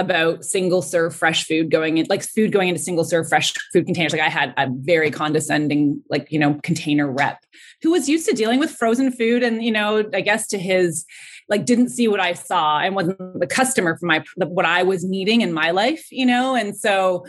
about 0.00 0.44
single 0.44 0.82
serve 0.82 1.14
fresh 1.14 1.44
food 1.44 1.70
going 1.70 1.98
in 1.98 2.06
like 2.08 2.22
food 2.22 2.52
going 2.52 2.68
into 2.68 2.80
single 2.80 3.04
serve 3.04 3.28
fresh 3.28 3.52
food 3.72 3.86
containers. 3.86 4.12
Like 4.12 4.22
i 4.22 4.28
had 4.28 4.52
a 4.56 4.68
very 4.70 5.10
condescending 5.10 6.02
like 6.08 6.30
you 6.32 6.38
know 6.38 6.58
container 6.62 7.10
rep 7.10 7.44
who 7.82 7.92
was 7.92 8.08
used 8.08 8.28
to 8.28 8.34
dealing 8.34 8.58
with 8.58 8.70
frozen 8.70 9.12
food 9.12 9.42
and 9.42 9.62
you 9.62 9.70
know 9.70 10.08
i 10.12 10.20
guess 10.20 10.46
to 10.48 10.58
his 10.58 11.04
like 11.48 11.64
didn't 11.64 11.90
see 11.90 12.08
what 12.08 12.20
i 12.20 12.32
saw 12.32 12.80
and 12.80 12.94
wasn't 12.94 13.18
the 13.38 13.46
customer 13.46 13.96
for 13.96 14.06
my 14.06 14.24
what 14.36 14.66
i 14.66 14.82
was 14.82 15.04
needing 15.04 15.40
in 15.40 15.52
my 15.52 15.70
life 15.70 16.10
you 16.10 16.26
know? 16.26 16.54
And 16.54 16.76
so 16.76 17.24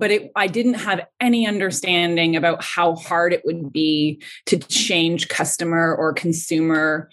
but 0.00 0.10
it, 0.10 0.32
I 0.34 0.48
didn't 0.48 0.74
have 0.74 1.06
any 1.20 1.46
understanding 1.46 2.34
about 2.34 2.62
how 2.64 2.96
hard 2.96 3.32
it 3.32 3.42
would 3.44 3.72
be 3.72 4.20
to 4.46 4.58
change 4.58 5.28
customer 5.28 5.94
or 5.94 6.12
consumer 6.12 7.08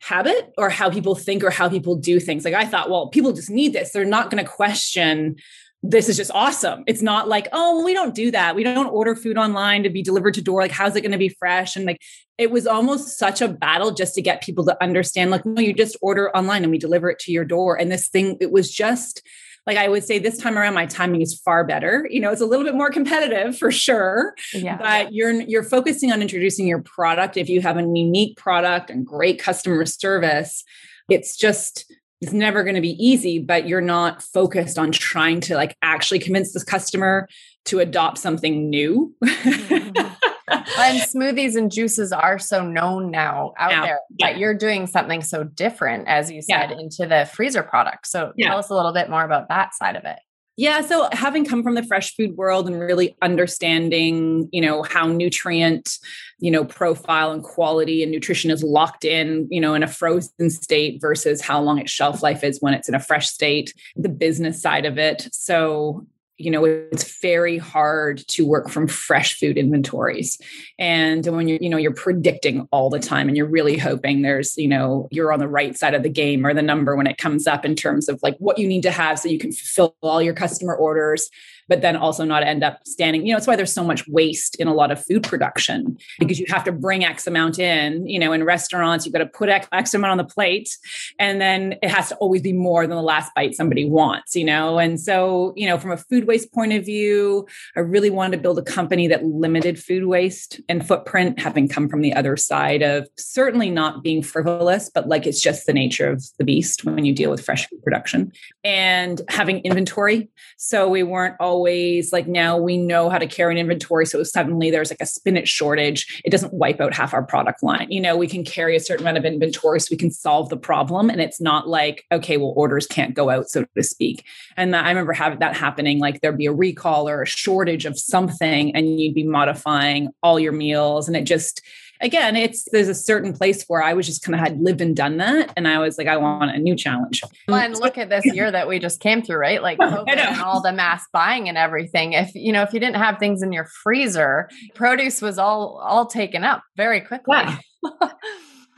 habit 0.00 0.52
or 0.58 0.70
how 0.70 0.90
people 0.90 1.14
think 1.14 1.42
or 1.42 1.50
how 1.50 1.68
people 1.68 1.96
do 1.96 2.20
things. 2.20 2.44
Like 2.44 2.54
I 2.54 2.64
thought, 2.64 2.90
well, 2.90 3.08
people 3.08 3.32
just 3.32 3.50
need 3.50 3.72
this. 3.72 3.92
They're 3.92 4.04
not 4.04 4.30
going 4.30 4.44
to 4.44 4.50
question 4.50 5.36
this 5.82 6.08
is 6.08 6.16
just 6.16 6.30
awesome. 6.32 6.82
It's 6.86 7.02
not 7.02 7.28
like, 7.28 7.48
oh, 7.52 7.76
well, 7.76 7.84
we 7.84 7.92
don't 7.92 8.14
do 8.14 8.30
that. 8.32 8.56
We 8.56 8.64
don't 8.64 8.86
order 8.86 9.14
food 9.14 9.38
online 9.38 9.82
to 9.84 9.90
be 9.90 10.02
delivered 10.02 10.34
to 10.34 10.42
door. 10.42 10.60
Like, 10.60 10.72
how's 10.72 10.96
it 10.96 11.02
going 11.02 11.12
to 11.12 11.18
be 11.18 11.28
fresh? 11.28 11.76
And 11.76 11.84
like, 11.84 12.00
it 12.38 12.50
was 12.50 12.66
almost 12.66 13.18
such 13.18 13.40
a 13.40 13.48
battle 13.48 13.92
just 13.92 14.14
to 14.14 14.22
get 14.22 14.42
people 14.42 14.64
to 14.64 14.82
understand, 14.82 15.30
like, 15.30 15.46
no, 15.46 15.60
you 15.60 15.72
just 15.72 15.96
order 16.02 16.34
online 16.36 16.62
and 16.62 16.72
we 16.72 16.78
deliver 16.78 17.08
it 17.10 17.18
to 17.20 17.32
your 17.32 17.44
door. 17.44 17.78
And 17.78 17.90
this 17.90 18.08
thing, 18.08 18.36
it 18.40 18.50
was 18.50 18.70
just 18.70 19.22
like 19.66 19.76
I 19.76 19.88
would 19.88 20.04
say 20.04 20.18
this 20.18 20.38
time 20.38 20.56
around, 20.56 20.74
my 20.74 20.86
timing 20.86 21.22
is 21.22 21.34
far 21.34 21.64
better. 21.64 22.06
You 22.10 22.20
know, 22.20 22.30
it's 22.30 22.40
a 22.40 22.46
little 22.46 22.64
bit 22.64 22.74
more 22.74 22.90
competitive 22.90 23.58
for 23.58 23.72
sure. 23.72 24.34
Yeah. 24.54 24.76
But 24.76 25.12
you're 25.12 25.32
you're 25.32 25.64
focusing 25.64 26.12
on 26.12 26.22
introducing 26.22 26.66
your 26.66 26.82
product. 26.82 27.36
If 27.36 27.48
you 27.48 27.60
have 27.62 27.76
a 27.76 27.82
unique 27.82 28.36
product 28.36 28.90
and 28.90 29.04
great 29.04 29.40
customer 29.40 29.84
service, 29.84 30.62
it's 31.08 31.36
just 31.36 31.92
it's 32.20 32.32
never 32.32 32.62
going 32.62 32.76
to 32.76 32.80
be 32.80 32.96
easy, 33.04 33.38
but 33.38 33.68
you're 33.68 33.80
not 33.80 34.22
focused 34.22 34.78
on 34.78 34.90
trying 34.92 35.40
to 35.40 35.54
like 35.54 35.76
actually 35.82 36.18
convince 36.18 36.52
this 36.52 36.64
customer 36.64 37.28
to 37.66 37.80
adopt 37.80 38.18
something 38.18 38.70
new. 38.70 39.14
mm-hmm. 39.22 40.14
And 40.48 41.00
smoothies 41.02 41.56
and 41.56 41.72
juices 41.72 42.12
are 42.12 42.38
so 42.38 42.66
known 42.66 43.10
now 43.10 43.52
out 43.58 43.70
now, 43.70 43.82
there 43.84 44.00
yeah. 44.18 44.30
but 44.30 44.38
you're 44.38 44.54
doing 44.54 44.86
something 44.86 45.22
so 45.22 45.44
different 45.44 46.06
as 46.08 46.30
you 46.30 46.42
said 46.42 46.70
yeah. 46.70 46.78
into 46.78 47.06
the 47.06 47.28
freezer 47.32 47.62
product 47.62 48.06
so 48.06 48.32
yeah. 48.36 48.48
tell 48.48 48.58
us 48.58 48.70
a 48.70 48.74
little 48.74 48.92
bit 48.92 49.10
more 49.10 49.24
about 49.24 49.48
that 49.48 49.74
side 49.74 49.96
of 49.96 50.04
it 50.04 50.18
yeah, 50.58 50.80
so 50.80 51.08
having 51.12 51.44
come 51.44 51.62
from 51.62 51.74
the 51.74 51.82
fresh 51.82 52.14
food 52.14 52.34
world 52.36 52.66
and 52.66 52.80
really 52.80 53.14
understanding, 53.20 54.48
you 54.52 54.62
know, 54.62 54.82
how 54.82 55.06
nutrient, 55.06 55.98
you 56.38 56.50
know, 56.50 56.64
profile 56.64 57.30
and 57.30 57.42
quality 57.42 58.02
and 58.02 58.10
nutrition 58.10 58.50
is 58.50 58.62
locked 58.62 59.04
in, 59.04 59.46
you 59.50 59.60
know, 59.60 59.74
in 59.74 59.82
a 59.82 59.86
frozen 59.86 60.48
state 60.48 60.98
versus 60.98 61.42
how 61.42 61.60
long 61.60 61.78
its 61.78 61.90
shelf 61.90 62.22
life 62.22 62.42
is 62.42 62.58
when 62.62 62.72
it's 62.72 62.88
in 62.88 62.94
a 62.94 63.00
fresh 63.00 63.28
state, 63.28 63.74
the 63.96 64.08
business 64.08 64.62
side 64.62 64.86
of 64.86 64.96
it. 64.96 65.28
So 65.30 66.06
you 66.38 66.50
know 66.50 66.64
it's 66.64 67.20
very 67.20 67.58
hard 67.58 68.18
to 68.28 68.46
work 68.46 68.68
from 68.68 68.86
fresh 68.86 69.38
food 69.38 69.56
inventories. 69.56 70.38
And 70.78 71.26
when 71.26 71.48
you're 71.48 71.58
you 71.60 71.68
know 71.68 71.76
you're 71.76 71.94
predicting 71.94 72.68
all 72.70 72.90
the 72.90 72.98
time 72.98 73.28
and 73.28 73.36
you're 73.36 73.48
really 73.48 73.78
hoping 73.78 74.22
there's 74.22 74.56
you 74.56 74.68
know 74.68 75.08
you're 75.10 75.32
on 75.32 75.40
the 75.40 75.48
right 75.48 75.76
side 75.76 75.94
of 75.94 76.02
the 76.02 76.10
game 76.10 76.46
or 76.46 76.54
the 76.54 76.62
number 76.62 76.96
when 76.96 77.06
it 77.06 77.18
comes 77.18 77.46
up 77.46 77.64
in 77.64 77.74
terms 77.74 78.08
of 78.08 78.20
like 78.22 78.36
what 78.38 78.58
you 78.58 78.68
need 78.68 78.82
to 78.82 78.90
have 78.90 79.18
so 79.18 79.28
you 79.28 79.38
can 79.38 79.52
fulfill 79.52 79.96
all 80.02 80.22
your 80.22 80.34
customer 80.34 80.74
orders 80.74 81.30
but 81.68 81.82
then 81.82 81.96
also 81.96 82.24
not 82.24 82.42
end 82.42 82.62
up 82.62 82.80
standing. 82.86 83.26
You 83.26 83.32
know, 83.32 83.38
it's 83.38 83.46
why 83.46 83.56
there's 83.56 83.72
so 83.72 83.84
much 83.84 84.06
waste 84.08 84.56
in 84.56 84.68
a 84.68 84.74
lot 84.74 84.90
of 84.90 85.04
food 85.04 85.22
production 85.22 85.96
because 86.18 86.38
you 86.38 86.46
have 86.48 86.64
to 86.64 86.72
bring 86.72 87.04
X 87.04 87.26
amount 87.26 87.58
in. 87.58 88.06
You 88.06 88.18
know, 88.18 88.32
in 88.32 88.44
restaurants, 88.44 89.04
you've 89.04 89.12
got 89.12 89.20
to 89.20 89.26
put 89.26 89.48
X, 89.48 89.94
amount 89.94 90.12
on 90.12 90.18
the 90.18 90.24
plate, 90.24 90.76
and 91.18 91.40
then 91.40 91.76
it 91.82 91.90
has 91.90 92.08
to 92.08 92.16
always 92.16 92.42
be 92.42 92.52
more 92.52 92.86
than 92.86 92.96
the 92.96 93.02
last 93.02 93.32
bite 93.34 93.54
somebody 93.54 93.88
wants. 93.88 94.34
You 94.34 94.44
know, 94.44 94.78
and 94.78 95.00
so 95.00 95.52
you 95.56 95.66
know, 95.66 95.78
from 95.78 95.92
a 95.92 95.96
food 95.96 96.26
waste 96.26 96.52
point 96.52 96.72
of 96.72 96.84
view, 96.84 97.46
I 97.76 97.80
really 97.80 98.10
wanted 98.10 98.36
to 98.36 98.42
build 98.42 98.58
a 98.58 98.62
company 98.62 99.08
that 99.08 99.24
limited 99.24 99.78
food 99.78 100.06
waste 100.06 100.60
and 100.68 100.86
footprint, 100.86 101.40
having 101.40 101.68
come 101.68 101.88
from 101.88 102.00
the 102.00 102.14
other 102.14 102.36
side 102.36 102.82
of 102.82 103.08
certainly 103.16 103.70
not 103.70 104.02
being 104.02 104.22
frivolous, 104.22 104.90
but 104.92 105.08
like 105.08 105.26
it's 105.26 105.40
just 105.40 105.66
the 105.66 105.72
nature 105.72 106.08
of 106.08 106.24
the 106.38 106.44
beast 106.44 106.84
when 106.84 107.04
you 107.04 107.14
deal 107.14 107.30
with 107.30 107.44
fresh 107.44 107.68
food 107.68 107.82
production 107.82 108.32
and 108.64 109.22
having 109.28 109.58
inventory. 109.60 110.28
So 110.56 110.88
we 110.88 111.02
weren't 111.02 111.36
always 111.40 111.55
always 111.56 112.12
like 112.12 112.26
now 112.26 112.58
we 112.58 112.76
know 112.76 113.08
how 113.08 113.16
to 113.16 113.26
carry 113.26 113.54
an 113.54 113.58
inventory. 113.58 114.04
So 114.04 114.22
suddenly 114.22 114.70
there's 114.70 114.90
like 114.90 115.00
a 115.00 115.06
spinach 115.06 115.48
shortage, 115.48 116.20
it 116.22 116.30
doesn't 116.30 116.52
wipe 116.52 116.82
out 116.82 116.92
half 116.92 117.14
our 117.14 117.22
product 117.22 117.62
line. 117.62 117.90
You 117.90 118.00
know, 118.00 118.14
we 118.14 118.28
can 118.28 118.44
carry 118.44 118.76
a 118.76 118.80
certain 118.80 119.04
amount 119.04 119.16
of 119.16 119.24
inventory 119.24 119.80
so 119.80 119.88
we 119.90 119.96
can 119.96 120.10
solve 120.10 120.50
the 120.50 120.56
problem. 120.58 121.08
And 121.08 121.18
it's 121.18 121.40
not 121.40 121.66
like, 121.66 122.04
okay, 122.12 122.36
well, 122.36 122.52
orders 122.56 122.86
can't 122.86 123.14
go 123.14 123.30
out, 123.30 123.48
so 123.48 123.64
to 123.74 123.82
speak. 123.82 124.24
And 124.58 124.76
I 124.76 124.90
remember 124.90 125.14
having 125.14 125.38
that 125.38 125.56
happening, 125.56 125.98
like 125.98 126.20
there'd 126.20 126.36
be 126.36 126.44
a 126.46 126.52
recall 126.52 127.08
or 127.08 127.22
a 127.22 127.26
shortage 127.26 127.86
of 127.86 127.98
something, 127.98 128.76
and 128.76 129.00
you'd 129.00 129.14
be 129.14 129.24
modifying 129.24 130.10
all 130.22 130.38
your 130.38 130.52
meals. 130.52 131.08
And 131.08 131.16
it 131.16 131.24
just, 131.24 131.62
again, 132.00 132.36
it's 132.36 132.68
there's 132.72 132.88
a 132.88 132.94
certain 132.94 133.32
place 133.32 133.64
where 133.64 133.82
I 133.82 133.94
was 133.94 134.06
just 134.06 134.22
kind 134.22 134.34
of 134.34 134.40
had 134.40 134.60
lived 134.60 134.80
and 134.80 134.94
done 134.94 135.16
that. 135.18 135.52
And 135.56 135.66
I 135.66 135.78
was 135.78 135.98
like, 135.98 136.06
I 136.06 136.16
want 136.16 136.50
a 136.50 136.58
new 136.58 136.76
challenge. 136.76 137.22
Well, 137.48 137.58
and 137.58 137.74
look 137.78 137.98
at 137.98 138.08
this 138.08 138.24
year 138.34 138.50
that 138.50 138.68
we 138.68 138.78
just 138.78 139.00
came 139.00 139.22
through, 139.22 139.38
right? 139.38 139.62
Like 139.62 139.78
COVID 139.78 140.16
and 140.16 140.40
all 140.40 140.62
the 140.62 140.72
mass 140.72 141.04
buying 141.12 141.48
and 141.48 141.58
everything. 141.58 142.12
If 142.12 142.34
you 142.34 142.52
know, 142.52 142.62
if 142.62 142.72
you 142.72 142.80
didn't 142.80 142.96
have 142.96 143.18
things 143.18 143.42
in 143.42 143.52
your 143.52 143.66
freezer, 143.82 144.48
produce 144.74 145.22
was 145.22 145.38
all 145.38 145.80
all 145.82 146.06
taken 146.06 146.44
up 146.44 146.62
very 146.76 147.00
quickly. 147.00 147.36
Yeah. 147.36 147.58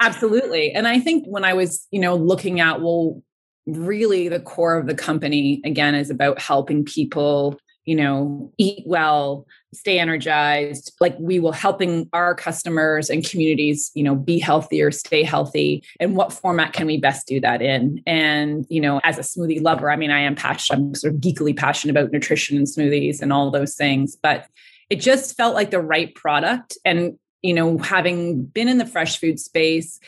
Absolutely. 0.01 0.71
And 0.73 0.87
I 0.87 1.01
think 1.01 1.25
when 1.27 1.45
I 1.45 1.55
was, 1.55 1.89
you 1.91 1.99
know, 1.99 2.15
looking 2.15 2.61
at, 2.61 2.81
well, 2.81 3.21
really 3.67 4.29
the 4.29 4.39
core 4.39 4.79
of 4.79 4.87
the 4.87 4.95
company 4.95 5.61
again 5.65 5.97
is 5.97 6.09
about 6.09 6.41
helping 6.41 6.85
people 6.85 7.59
you 7.89 7.95
know, 7.95 8.53
eat 8.59 8.83
well, 8.85 9.47
stay 9.75 9.99
energized. 9.99 10.93
Like 11.01 11.17
we 11.19 11.39
will 11.39 11.53
helping 11.53 12.09
our 12.13 12.35
customers 12.35 13.11
and 13.11 13.29
communities, 13.29 13.91
you 13.95 14.03
know, 14.03 14.15
be 14.15 14.39
healthier, 14.39 14.91
stay 14.91 15.23
healthy. 15.23 15.85
And 16.01 16.17
what 16.17 16.33
format 16.33 16.73
can 16.73 16.87
we 16.87 16.97
best 16.97 17.27
do 17.27 17.41
that 17.41 17.61
in? 17.61 18.03
And, 18.07 18.67
you 18.69 18.81
know, 18.81 19.01
as 19.05 19.19
a 19.19 19.23
smoothie 19.23 19.63
lover, 19.63 19.91
I 19.91 19.97
mean, 19.97 20.11
I 20.11 20.21
am 20.21 20.35
passionate, 20.35 20.79
I'm 20.79 20.95
sort 20.95 21.15
of 21.15 21.21
geekily 21.21 21.57
passionate 21.57 21.97
about 21.97 22.13
nutrition 22.13 22.57
and 22.57 22.67
smoothies 22.67 23.21
and 23.21 23.33
all 23.33 23.51
those 23.51 23.75
things, 23.75 24.17
but 24.17 24.47
it 24.91 25.01
just 25.01 25.37
felt 25.37 25.55
like 25.55 25.71
the 25.71 25.81
right 25.81 26.15
product. 26.15 26.79
And, 26.85 27.19
you 27.43 27.53
know, 27.53 27.79
having 27.79 28.45
been 28.45 28.69
in 28.69 28.79
the 28.79 28.87
fresh 28.87 29.19
food 29.19 29.39
space, 29.39 30.01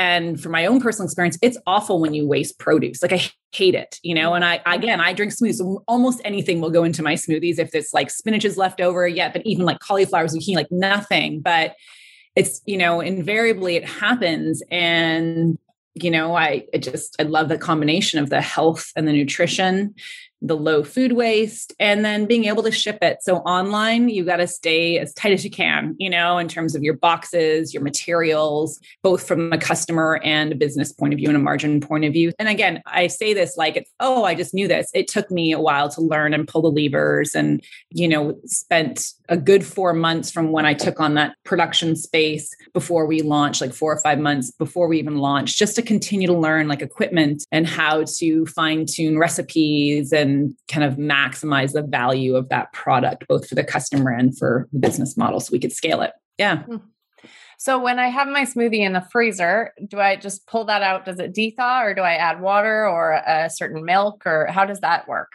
and 0.00 0.40
for 0.40 0.48
my 0.48 0.64
own 0.66 0.80
personal 0.80 1.04
experience 1.04 1.36
it's 1.42 1.58
awful 1.66 2.00
when 2.00 2.14
you 2.14 2.26
waste 2.26 2.58
produce. 2.58 3.02
Like 3.02 3.12
i 3.12 3.22
hate 3.52 3.74
it 3.74 3.98
you 4.02 4.14
know? 4.14 4.34
And 4.34 4.44
i 4.44 4.60
again 4.66 5.00
i 5.00 5.12
drink 5.12 5.32
smoothies. 5.32 5.60
Almost 5.86 6.20
anything 6.24 6.60
will 6.60 6.70
go 6.70 6.84
into 6.84 7.02
my 7.02 7.14
smoothies 7.14 7.58
if 7.58 7.74
it's 7.74 7.92
like 7.92 8.10
spinach 8.10 8.44
is 8.44 8.56
left 8.56 8.80
over 8.80 9.06
yet 9.06 9.32
but 9.32 9.42
even 9.44 9.64
like 9.64 9.80
cauliflower 9.80 10.26
zucchini 10.26 10.56
like 10.56 10.72
nothing. 10.72 11.40
But 11.40 11.74
it's 12.36 12.62
you 12.66 12.78
know 12.78 13.00
invariably 13.00 13.76
it 13.76 13.84
happens. 13.84 14.62
And 14.70 15.58
you 15.94 16.10
know 16.10 16.36
i 16.36 16.64
it 16.72 16.84
just 16.84 17.16
i 17.18 17.24
love 17.24 17.48
the 17.48 17.58
combination 17.58 18.20
of 18.20 18.30
the 18.30 18.40
health 18.40 18.92
and 18.94 19.08
the 19.08 19.12
nutrition 19.12 19.92
the 20.42 20.56
low 20.56 20.82
food 20.82 21.12
waste 21.12 21.74
and 21.78 22.04
then 22.04 22.26
being 22.26 22.46
able 22.46 22.62
to 22.62 22.70
ship 22.70 22.98
it. 23.02 23.18
So 23.22 23.38
online, 23.38 24.08
you 24.08 24.24
got 24.24 24.36
to 24.36 24.46
stay 24.46 24.98
as 24.98 25.12
tight 25.12 25.32
as 25.32 25.44
you 25.44 25.50
can, 25.50 25.94
you 25.98 26.08
know, 26.08 26.38
in 26.38 26.48
terms 26.48 26.74
of 26.74 26.82
your 26.82 26.94
boxes, 26.94 27.74
your 27.74 27.82
materials, 27.82 28.80
both 29.02 29.26
from 29.26 29.52
a 29.52 29.58
customer 29.58 30.20
and 30.24 30.52
a 30.52 30.56
business 30.56 30.92
point 30.92 31.12
of 31.12 31.18
view 31.18 31.28
and 31.28 31.36
a 31.36 31.40
margin 31.40 31.80
point 31.80 32.04
of 32.04 32.12
view. 32.12 32.32
And 32.38 32.48
again, 32.48 32.82
I 32.86 33.06
say 33.08 33.34
this 33.34 33.56
like 33.56 33.76
it's, 33.76 33.90
oh, 34.00 34.24
I 34.24 34.34
just 34.34 34.54
knew 34.54 34.66
this. 34.66 34.90
It 34.94 35.08
took 35.08 35.30
me 35.30 35.52
a 35.52 35.60
while 35.60 35.88
to 35.90 36.00
learn 36.00 36.32
and 36.32 36.48
pull 36.48 36.62
the 36.62 36.70
levers 36.70 37.34
and, 37.34 37.62
you 37.90 38.08
know, 38.08 38.38
spent 38.46 39.12
a 39.30 39.36
good 39.36 39.64
four 39.64 39.94
months 39.94 40.30
from 40.30 40.50
when 40.50 40.66
I 40.66 40.74
took 40.74 41.00
on 41.00 41.14
that 41.14 41.36
production 41.44 41.94
space 41.94 42.52
before 42.74 43.06
we 43.06 43.22
launched, 43.22 43.60
like 43.60 43.72
four 43.72 43.92
or 43.92 44.00
five 44.02 44.18
months 44.18 44.50
before 44.50 44.88
we 44.88 44.98
even 44.98 45.18
launched, 45.18 45.56
just 45.56 45.76
to 45.76 45.82
continue 45.82 46.26
to 46.26 46.34
learn 46.34 46.66
like 46.66 46.82
equipment 46.82 47.44
and 47.52 47.66
how 47.66 48.04
to 48.18 48.44
fine 48.46 48.86
tune 48.86 49.18
recipes 49.18 50.12
and 50.12 50.54
kind 50.68 50.84
of 50.84 50.96
maximize 50.96 51.72
the 51.72 51.82
value 51.82 52.34
of 52.34 52.48
that 52.48 52.72
product, 52.72 53.26
both 53.28 53.48
for 53.48 53.54
the 53.54 53.64
customer 53.64 54.10
and 54.10 54.36
for 54.36 54.68
the 54.72 54.80
business 54.80 55.16
model 55.16 55.38
so 55.38 55.50
we 55.52 55.60
could 55.60 55.72
scale 55.72 56.02
it. 56.02 56.12
Yeah. 56.36 56.64
Hmm. 56.64 56.76
So 57.56 57.78
when 57.78 57.98
I 57.98 58.08
have 58.08 58.26
my 58.26 58.46
smoothie 58.46 58.80
in 58.80 58.94
the 58.94 59.06
freezer, 59.12 59.74
do 59.86 60.00
I 60.00 60.16
just 60.16 60.46
pull 60.46 60.64
that 60.64 60.82
out? 60.82 61.04
Does 61.04 61.20
it 61.20 61.34
dethaw 61.34 61.84
or 61.84 61.94
do 61.94 62.00
I 62.00 62.14
add 62.14 62.40
water 62.40 62.88
or 62.88 63.12
a 63.12 63.50
certain 63.50 63.84
milk 63.84 64.26
or 64.26 64.46
how 64.46 64.64
does 64.64 64.80
that 64.80 65.06
work? 65.06 65.30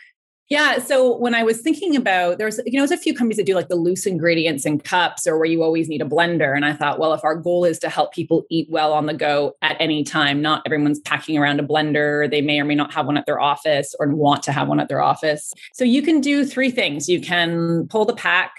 Yeah. 0.50 0.78
So 0.78 1.18
when 1.18 1.34
I 1.34 1.42
was 1.42 1.62
thinking 1.62 1.96
about 1.96 2.38
there's 2.38 2.60
you 2.66 2.74
know 2.74 2.86
there's 2.86 2.92
a 2.92 3.02
few 3.02 3.16
companies 3.16 3.38
that 3.38 3.48
do 3.48 3.56
like 3.56 3.68
the 3.68 3.76
loose 3.76 4.06
ingredients 4.06 4.66
in 4.66 4.80
cups 4.80 5.26
or 5.26 5.38
where 5.38 5.48
you 5.48 5.64
always 5.64 5.90
need 5.90 6.04
a 6.04 6.06
blender. 6.06 6.56
And 6.56 6.64
I 6.64 6.74
thought, 6.74 7.00
well, 7.00 7.14
if 7.14 7.24
our 7.24 7.36
goal 7.36 7.66
is 7.66 7.80
to 7.80 7.90
help 7.90 8.14
people 8.14 8.44
eat 8.52 8.68
well 8.70 8.94
on 8.94 9.08
the 9.08 9.14
go 9.16 9.56
at 9.64 9.76
any 9.80 10.04
time, 10.04 10.44
not 10.44 10.62
everyone's 10.66 11.00
packing 11.00 11.38
around 11.38 11.60
a 11.60 11.64
blender. 11.64 12.30
They 12.30 12.42
may 12.42 12.60
or 12.60 12.66
may 12.66 12.76
not 12.76 12.94
have 12.94 13.08
one 13.08 13.18
at 13.18 13.26
their 13.26 13.40
office 13.40 13.96
or 14.00 14.08
want 14.10 14.44
to 14.44 14.52
have 14.52 14.68
one 14.68 14.80
at 14.80 14.88
their 14.88 15.02
office. 15.02 15.52
So 15.74 15.84
you 15.84 16.04
can 16.04 16.22
do 16.22 16.46
three 16.46 16.70
things. 16.70 17.10
You 17.10 17.22
can 17.22 17.88
pull 17.88 18.06
the 18.06 18.16
pack 18.16 18.54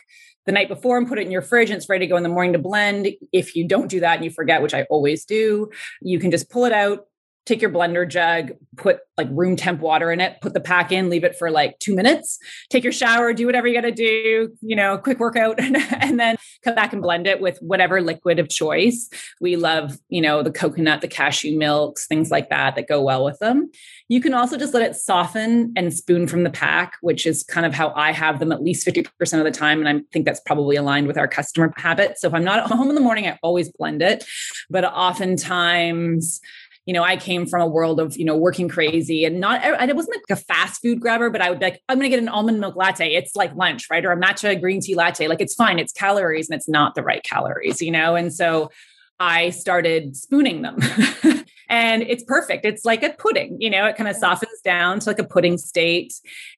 the 0.44 0.52
night 0.52 0.68
before 0.68 0.98
and 0.98 1.06
put 1.06 1.18
it 1.18 1.26
in 1.26 1.30
your 1.30 1.42
fridge 1.42 1.70
and 1.70 1.76
it's 1.76 1.88
ready 1.88 2.06
to 2.06 2.10
go 2.10 2.16
in 2.16 2.22
the 2.22 2.28
morning 2.28 2.52
to 2.52 2.58
blend. 2.58 3.08
If 3.32 3.54
you 3.54 3.66
don't 3.66 3.88
do 3.88 4.00
that 4.00 4.16
and 4.16 4.24
you 4.24 4.30
forget, 4.30 4.62
which 4.62 4.74
I 4.74 4.82
always 4.84 5.24
do, 5.24 5.70
you 6.00 6.18
can 6.18 6.30
just 6.30 6.50
pull 6.50 6.64
it 6.64 6.72
out, 6.72 7.06
take 7.46 7.62
your 7.62 7.70
blender 7.70 8.08
jug, 8.08 8.52
put 8.76 8.98
like 9.16 9.28
room 9.30 9.56
temp 9.56 9.80
water 9.80 10.10
in 10.10 10.20
it, 10.20 10.38
put 10.42 10.52
the 10.52 10.60
pack 10.60 10.92
in, 10.92 11.08
leave 11.08 11.24
it 11.24 11.36
for 11.36 11.50
like 11.50 11.78
two 11.78 11.94
minutes, 11.94 12.38
take 12.70 12.82
your 12.82 12.92
shower, 12.92 13.32
do 13.32 13.46
whatever 13.46 13.66
you 13.66 13.74
got 13.74 13.86
to 13.86 13.92
do, 13.92 14.54
you 14.60 14.76
know, 14.76 14.98
quick 14.98 15.18
workout, 15.18 15.58
and 15.60 16.20
then 16.20 16.36
come 16.62 16.74
back 16.74 16.92
and 16.92 17.00
blend 17.00 17.26
it 17.26 17.40
with 17.40 17.58
whatever 17.60 18.02
liquid 18.02 18.38
of 18.38 18.48
choice. 18.48 19.08
We 19.40 19.56
love, 19.56 19.96
you 20.08 20.20
know, 20.20 20.42
the 20.42 20.50
coconut, 20.50 21.00
the 21.00 21.08
cashew 21.08 21.56
milks, 21.56 22.06
things 22.06 22.30
like 22.30 22.50
that 22.50 22.74
that 22.74 22.88
go 22.88 23.00
well 23.00 23.24
with 23.24 23.38
them. 23.38 23.70
You 24.08 24.20
can 24.20 24.34
also 24.34 24.58
just 24.58 24.74
let 24.74 24.82
it 24.82 24.96
soften 24.96 25.72
and 25.76 25.94
spoon 25.94 26.26
from 26.26 26.42
the 26.42 26.50
pack, 26.50 26.96
which 27.00 27.26
is 27.26 27.44
kind 27.44 27.64
of 27.64 27.72
how 27.72 27.92
I 27.94 28.10
have 28.12 28.40
them 28.40 28.52
at 28.52 28.62
least 28.62 28.86
50% 28.86 29.06
of 29.38 29.44
the 29.44 29.50
time. 29.50 29.84
And 29.84 29.88
I 29.88 30.02
think 30.12 30.26
that's 30.26 30.40
probably 30.40 30.76
aligned 30.76 31.06
with 31.06 31.16
our 31.16 31.28
customer 31.28 31.72
habit. 31.76 32.18
So 32.18 32.26
if 32.26 32.34
I'm 32.34 32.44
not 32.44 32.58
at 32.58 32.66
home 32.66 32.88
in 32.88 32.96
the 32.96 33.00
morning, 33.00 33.26
I 33.26 33.38
always 33.42 33.70
blend 33.70 34.02
it. 34.02 34.24
But 34.68 34.84
oftentimes, 34.84 36.40
you 36.86 36.92
know, 36.92 37.02
I 37.02 37.16
came 37.16 37.46
from 37.46 37.62
a 37.62 37.66
world 37.66 37.98
of, 37.98 38.16
you 38.16 38.24
know, 38.24 38.36
working 38.36 38.68
crazy 38.68 39.24
and 39.24 39.40
not, 39.40 39.62
and 39.62 39.90
it 39.90 39.96
wasn't 39.96 40.16
like 40.16 40.38
a 40.38 40.40
fast 40.40 40.80
food 40.80 41.00
grabber, 41.00 41.30
but 41.30 41.42
I 41.42 41.50
would 41.50 41.58
be 41.58 41.66
like, 41.66 41.82
I'm 41.88 41.98
going 41.98 42.04
to 42.04 42.16
get 42.16 42.20
an 42.22 42.28
almond 42.28 42.60
milk 42.60 42.76
latte. 42.76 43.12
It's 43.12 43.34
like 43.34 43.54
lunch, 43.56 43.88
right? 43.90 44.04
Or 44.04 44.12
a 44.12 44.16
matcha 44.16 44.58
green 44.60 44.80
tea 44.80 44.94
latte. 44.94 45.26
Like 45.26 45.40
it's 45.40 45.54
fine. 45.54 45.80
It's 45.80 45.92
calories 45.92 46.48
and 46.48 46.56
it's 46.56 46.68
not 46.68 46.94
the 46.94 47.02
right 47.02 47.24
calories, 47.24 47.82
you 47.82 47.90
know? 47.90 48.14
And 48.14 48.32
so 48.32 48.70
I 49.18 49.50
started 49.50 50.16
spooning 50.16 50.62
them. 50.62 50.78
and 51.68 52.02
it's 52.02 52.22
perfect. 52.22 52.64
It's 52.64 52.84
like 52.84 53.02
a 53.02 53.10
pudding, 53.10 53.56
you 53.60 53.70
know, 53.70 53.86
it 53.86 53.96
kind 53.96 54.08
of 54.08 54.16
softens 54.16 54.60
down 54.62 55.00
to 55.00 55.10
like 55.10 55.18
a 55.18 55.24
pudding 55.24 55.58
state. 55.58 56.14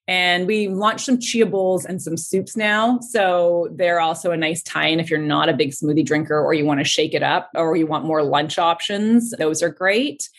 And 0.07 0.45
we 0.45 0.67
launched 0.67 1.05
some 1.05 1.19
chia 1.19 1.45
bowls 1.45 1.85
and 1.85 2.01
some 2.01 2.17
soups 2.17 2.55
now. 2.57 2.99
So 2.99 3.69
they're 3.71 3.99
also 3.99 4.31
a 4.31 4.37
nice 4.37 4.61
tie 4.61 4.87
in 4.87 4.99
if 4.99 5.09
you're 5.09 5.19
not 5.19 5.49
a 5.49 5.53
big 5.53 5.71
smoothie 5.71 6.05
drinker 6.05 6.39
or 6.39 6.53
you 6.53 6.65
want 6.65 6.79
to 6.79 6.83
shake 6.83 7.13
it 7.13 7.23
up 7.23 7.49
or 7.55 7.75
you 7.75 7.87
want 7.87 8.05
more 8.05 8.23
lunch 8.23 8.59
options. 8.59 9.31
Those 9.31 9.63
are 9.63 9.69
great. 9.69 10.29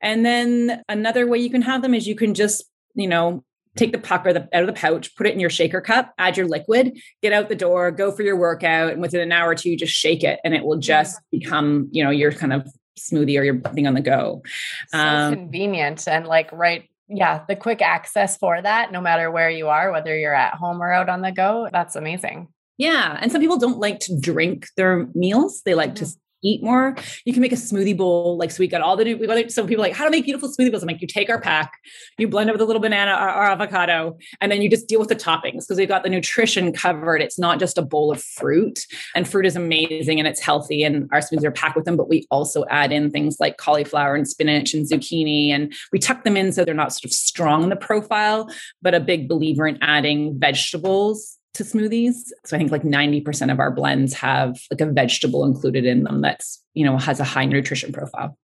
And 0.00 0.24
then 0.24 0.82
another 0.88 1.26
way 1.26 1.38
you 1.38 1.50
can 1.50 1.62
have 1.62 1.82
them 1.82 1.94
is 1.94 2.06
you 2.06 2.14
can 2.14 2.34
just, 2.34 2.64
you 2.94 3.08
know, 3.08 3.44
take 3.78 3.92
the 3.92 3.98
puck 3.98 4.26
or 4.26 4.32
the, 4.32 4.48
out 4.52 4.62
of 4.62 4.66
the 4.66 4.72
pouch, 4.72 5.14
put 5.16 5.26
it 5.26 5.32
in 5.32 5.40
your 5.40 5.50
shaker 5.50 5.80
cup, 5.80 6.12
add 6.18 6.36
your 6.36 6.46
liquid, 6.46 6.98
get 7.22 7.32
out 7.32 7.48
the 7.48 7.54
door, 7.54 7.90
go 7.90 8.12
for 8.12 8.22
your 8.22 8.36
workout, 8.36 8.92
and 8.92 9.00
within 9.00 9.20
an 9.20 9.32
hour 9.32 9.50
or 9.50 9.54
two, 9.54 9.76
just 9.76 9.94
shake 9.94 10.22
it, 10.22 10.40
and 10.44 10.54
it 10.54 10.64
will 10.64 10.78
just 10.78 11.18
become, 11.30 11.88
you 11.92 12.04
know, 12.04 12.10
your 12.10 12.32
kind 12.32 12.52
of 12.52 12.68
smoothie 12.98 13.38
or 13.38 13.44
your 13.44 13.60
thing 13.60 13.86
on 13.86 13.94
the 13.94 14.00
go. 14.00 14.42
So 14.88 14.98
um, 14.98 15.34
convenient 15.34 16.06
and 16.08 16.26
like 16.26 16.50
right. 16.52 16.88
Yeah, 17.10 17.44
the 17.48 17.56
quick 17.56 17.80
access 17.80 18.36
for 18.36 18.60
that, 18.60 18.92
no 18.92 19.00
matter 19.00 19.30
where 19.30 19.48
you 19.48 19.68
are, 19.68 19.90
whether 19.90 20.14
you're 20.14 20.34
at 20.34 20.52
home 20.52 20.82
or 20.82 20.92
out 20.92 21.08
on 21.08 21.22
the 21.22 21.32
go, 21.32 21.66
that's 21.72 21.96
amazing. 21.96 22.48
Yeah. 22.76 23.16
And 23.18 23.32
some 23.32 23.40
people 23.40 23.56
don't 23.56 23.78
like 23.78 24.00
to 24.00 24.20
drink 24.20 24.66
their 24.76 25.08
meals. 25.14 25.62
They 25.64 25.74
like 25.74 25.94
mm-hmm. 25.94 26.04
to 26.04 26.16
eat 26.42 26.62
more. 26.62 26.96
You 27.24 27.32
can 27.32 27.42
make 27.42 27.52
a 27.52 27.56
smoothie 27.56 27.96
bowl. 27.96 28.36
Like, 28.36 28.50
so 28.50 28.60
we 28.60 28.66
got 28.66 28.80
all 28.80 28.96
the 28.96 29.04
new, 29.04 29.16
we 29.16 29.26
got 29.26 29.50
some 29.50 29.66
people 29.66 29.82
like, 29.82 29.94
how 29.94 30.04
to 30.04 30.10
make 30.10 30.24
beautiful 30.24 30.48
smoothie 30.48 30.70
bowls. 30.70 30.82
I'm 30.82 30.88
like, 30.88 31.00
you 31.00 31.08
take 31.08 31.30
our 31.30 31.40
pack, 31.40 31.72
you 32.18 32.28
blend 32.28 32.50
it 32.50 32.52
with 32.52 32.60
a 32.60 32.64
little 32.64 32.82
banana 32.82 33.12
or, 33.12 33.28
or 33.28 33.44
avocado, 33.44 34.16
and 34.40 34.50
then 34.50 34.62
you 34.62 34.70
just 34.70 34.88
deal 34.88 35.00
with 35.00 35.08
the 35.08 35.16
toppings 35.16 35.64
because 35.66 35.78
we've 35.78 35.88
got 35.88 36.02
the 36.02 36.10
nutrition 36.10 36.72
covered. 36.72 37.22
It's 37.22 37.38
not 37.38 37.58
just 37.58 37.78
a 37.78 37.82
bowl 37.82 38.12
of 38.12 38.22
fruit, 38.22 38.86
and 39.14 39.28
fruit 39.28 39.46
is 39.46 39.56
amazing 39.56 40.18
and 40.18 40.28
it's 40.28 40.40
healthy, 40.40 40.82
and 40.84 41.08
our 41.12 41.20
smoothies 41.20 41.44
are 41.44 41.50
packed 41.50 41.76
with 41.76 41.84
them. 41.84 41.96
But 41.96 42.08
we 42.08 42.26
also 42.30 42.64
add 42.70 42.92
in 42.92 43.10
things 43.10 43.36
like 43.40 43.56
cauliflower 43.56 44.14
and 44.14 44.28
spinach 44.28 44.74
and 44.74 44.88
zucchini, 44.88 45.50
and 45.50 45.72
we 45.92 45.98
tuck 45.98 46.24
them 46.24 46.36
in 46.36 46.52
so 46.52 46.64
they're 46.64 46.74
not 46.74 46.92
sort 46.92 47.04
of 47.04 47.12
strong 47.12 47.62
in 47.62 47.68
the 47.68 47.76
profile, 47.76 48.48
but 48.82 48.94
a 48.94 49.00
big 49.00 49.28
believer 49.28 49.66
in 49.66 49.78
adding 49.82 50.38
vegetables 50.38 51.37
to 51.54 51.64
smoothies. 51.64 52.14
So 52.44 52.56
I 52.56 52.58
think 52.58 52.70
like 52.70 52.82
90% 52.82 53.50
of 53.50 53.58
our 53.58 53.70
blends 53.70 54.14
have 54.14 54.60
like 54.70 54.80
a 54.80 54.86
vegetable 54.86 55.44
included 55.44 55.84
in 55.84 56.04
them 56.04 56.20
that's, 56.20 56.62
you 56.74 56.84
know, 56.84 56.96
has 56.98 57.20
a 57.20 57.24
high 57.24 57.46
nutrition 57.46 57.92
profile. 57.92 58.36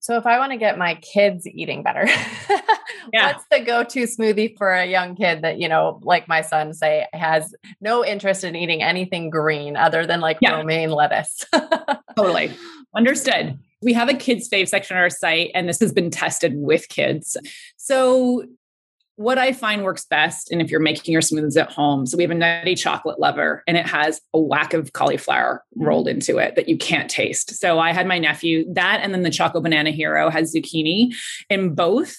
So 0.00 0.16
if 0.16 0.26
I 0.26 0.38
want 0.38 0.52
to 0.52 0.58
get 0.58 0.78
my 0.78 0.94
kids 0.96 1.46
eating 1.46 1.82
better, 1.82 2.06
yeah. 3.12 3.32
what's 3.32 3.44
the 3.50 3.60
go-to 3.60 4.04
smoothie 4.04 4.56
for 4.56 4.72
a 4.72 4.86
young 4.86 5.16
kid 5.16 5.42
that, 5.42 5.58
you 5.58 5.68
know, 5.68 6.00
like 6.02 6.28
my 6.28 6.40
son 6.40 6.72
say 6.72 7.06
has 7.12 7.54
no 7.80 8.04
interest 8.04 8.44
in 8.44 8.54
eating 8.54 8.82
anything 8.82 9.28
green 9.28 9.76
other 9.76 10.06
than 10.06 10.20
like 10.20 10.38
yeah. 10.40 10.56
romaine 10.56 10.90
lettuce? 10.90 11.44
totally. 12.16 12.52
Understood. 12.94 13.58
We 13.82 13.92
have 13.92 14.08
a 14.08 14.14
kids 14.14 14.48
fave 14.48 14.68
section 14.68 14.96
on 14.96 15.02
our 15.02 15.10
site 15.10 15.50
and 15.54 15.68
this 15.68 15.80
has 15.80 15.92
been 15.92 16.10
tested 16.10 16.54
with 16.56 16.88
kids. 16.88 17.36
So 17.76 18.44
what 19.18 19.36
I 19.36 19.52
find 19.52 19.82
works 19.82 20.04
best, 20.04 20.52
and 20.52 20.62
if 20.62 20.70
you're 20.70 20.78
making 20.78 21.12
your 21.12 21.22
smoothies 21.22 21.60
at 21.60 21.72
home, 21.72 22.06
so 22.06 22.16
we 22.16 22.22
have 22.22 22.30
a 22.30 22.36
nutty 22.36 22.76
chocolate 22.76 23.18
lover 23.18 23.64
and 23.66 23.76
it 23.76 23.84
has 23.84 24.20
a 24.32 24.38
whack 24.38 24.74
of 24.74 24.92
cauliflower 24.92 25.64
rolled 25.74 26.06
mm. 26.06 26.12
into 26.12 26.38
it 26.38 26.54
that 26.54 26.68
you 26.68 26.78
can't 26.78 27.10
taste. 27.10 27.56
So 27.56 27.80
I 27.80 27.92
had 27.92 28.06
my 28.06 28.20
nephew, 28.20 28.64
that 28.74 29.00
and 29.02 29.12
then 29.12 29.22
the 29.22 29.30
Choco 29.30 29.60
Banana 29.60 29.90
Hero 29.90 30.30
has 30.30 30.54
zucchini 30.54 31.12
in 31.50 31.74
both 31.74 32.16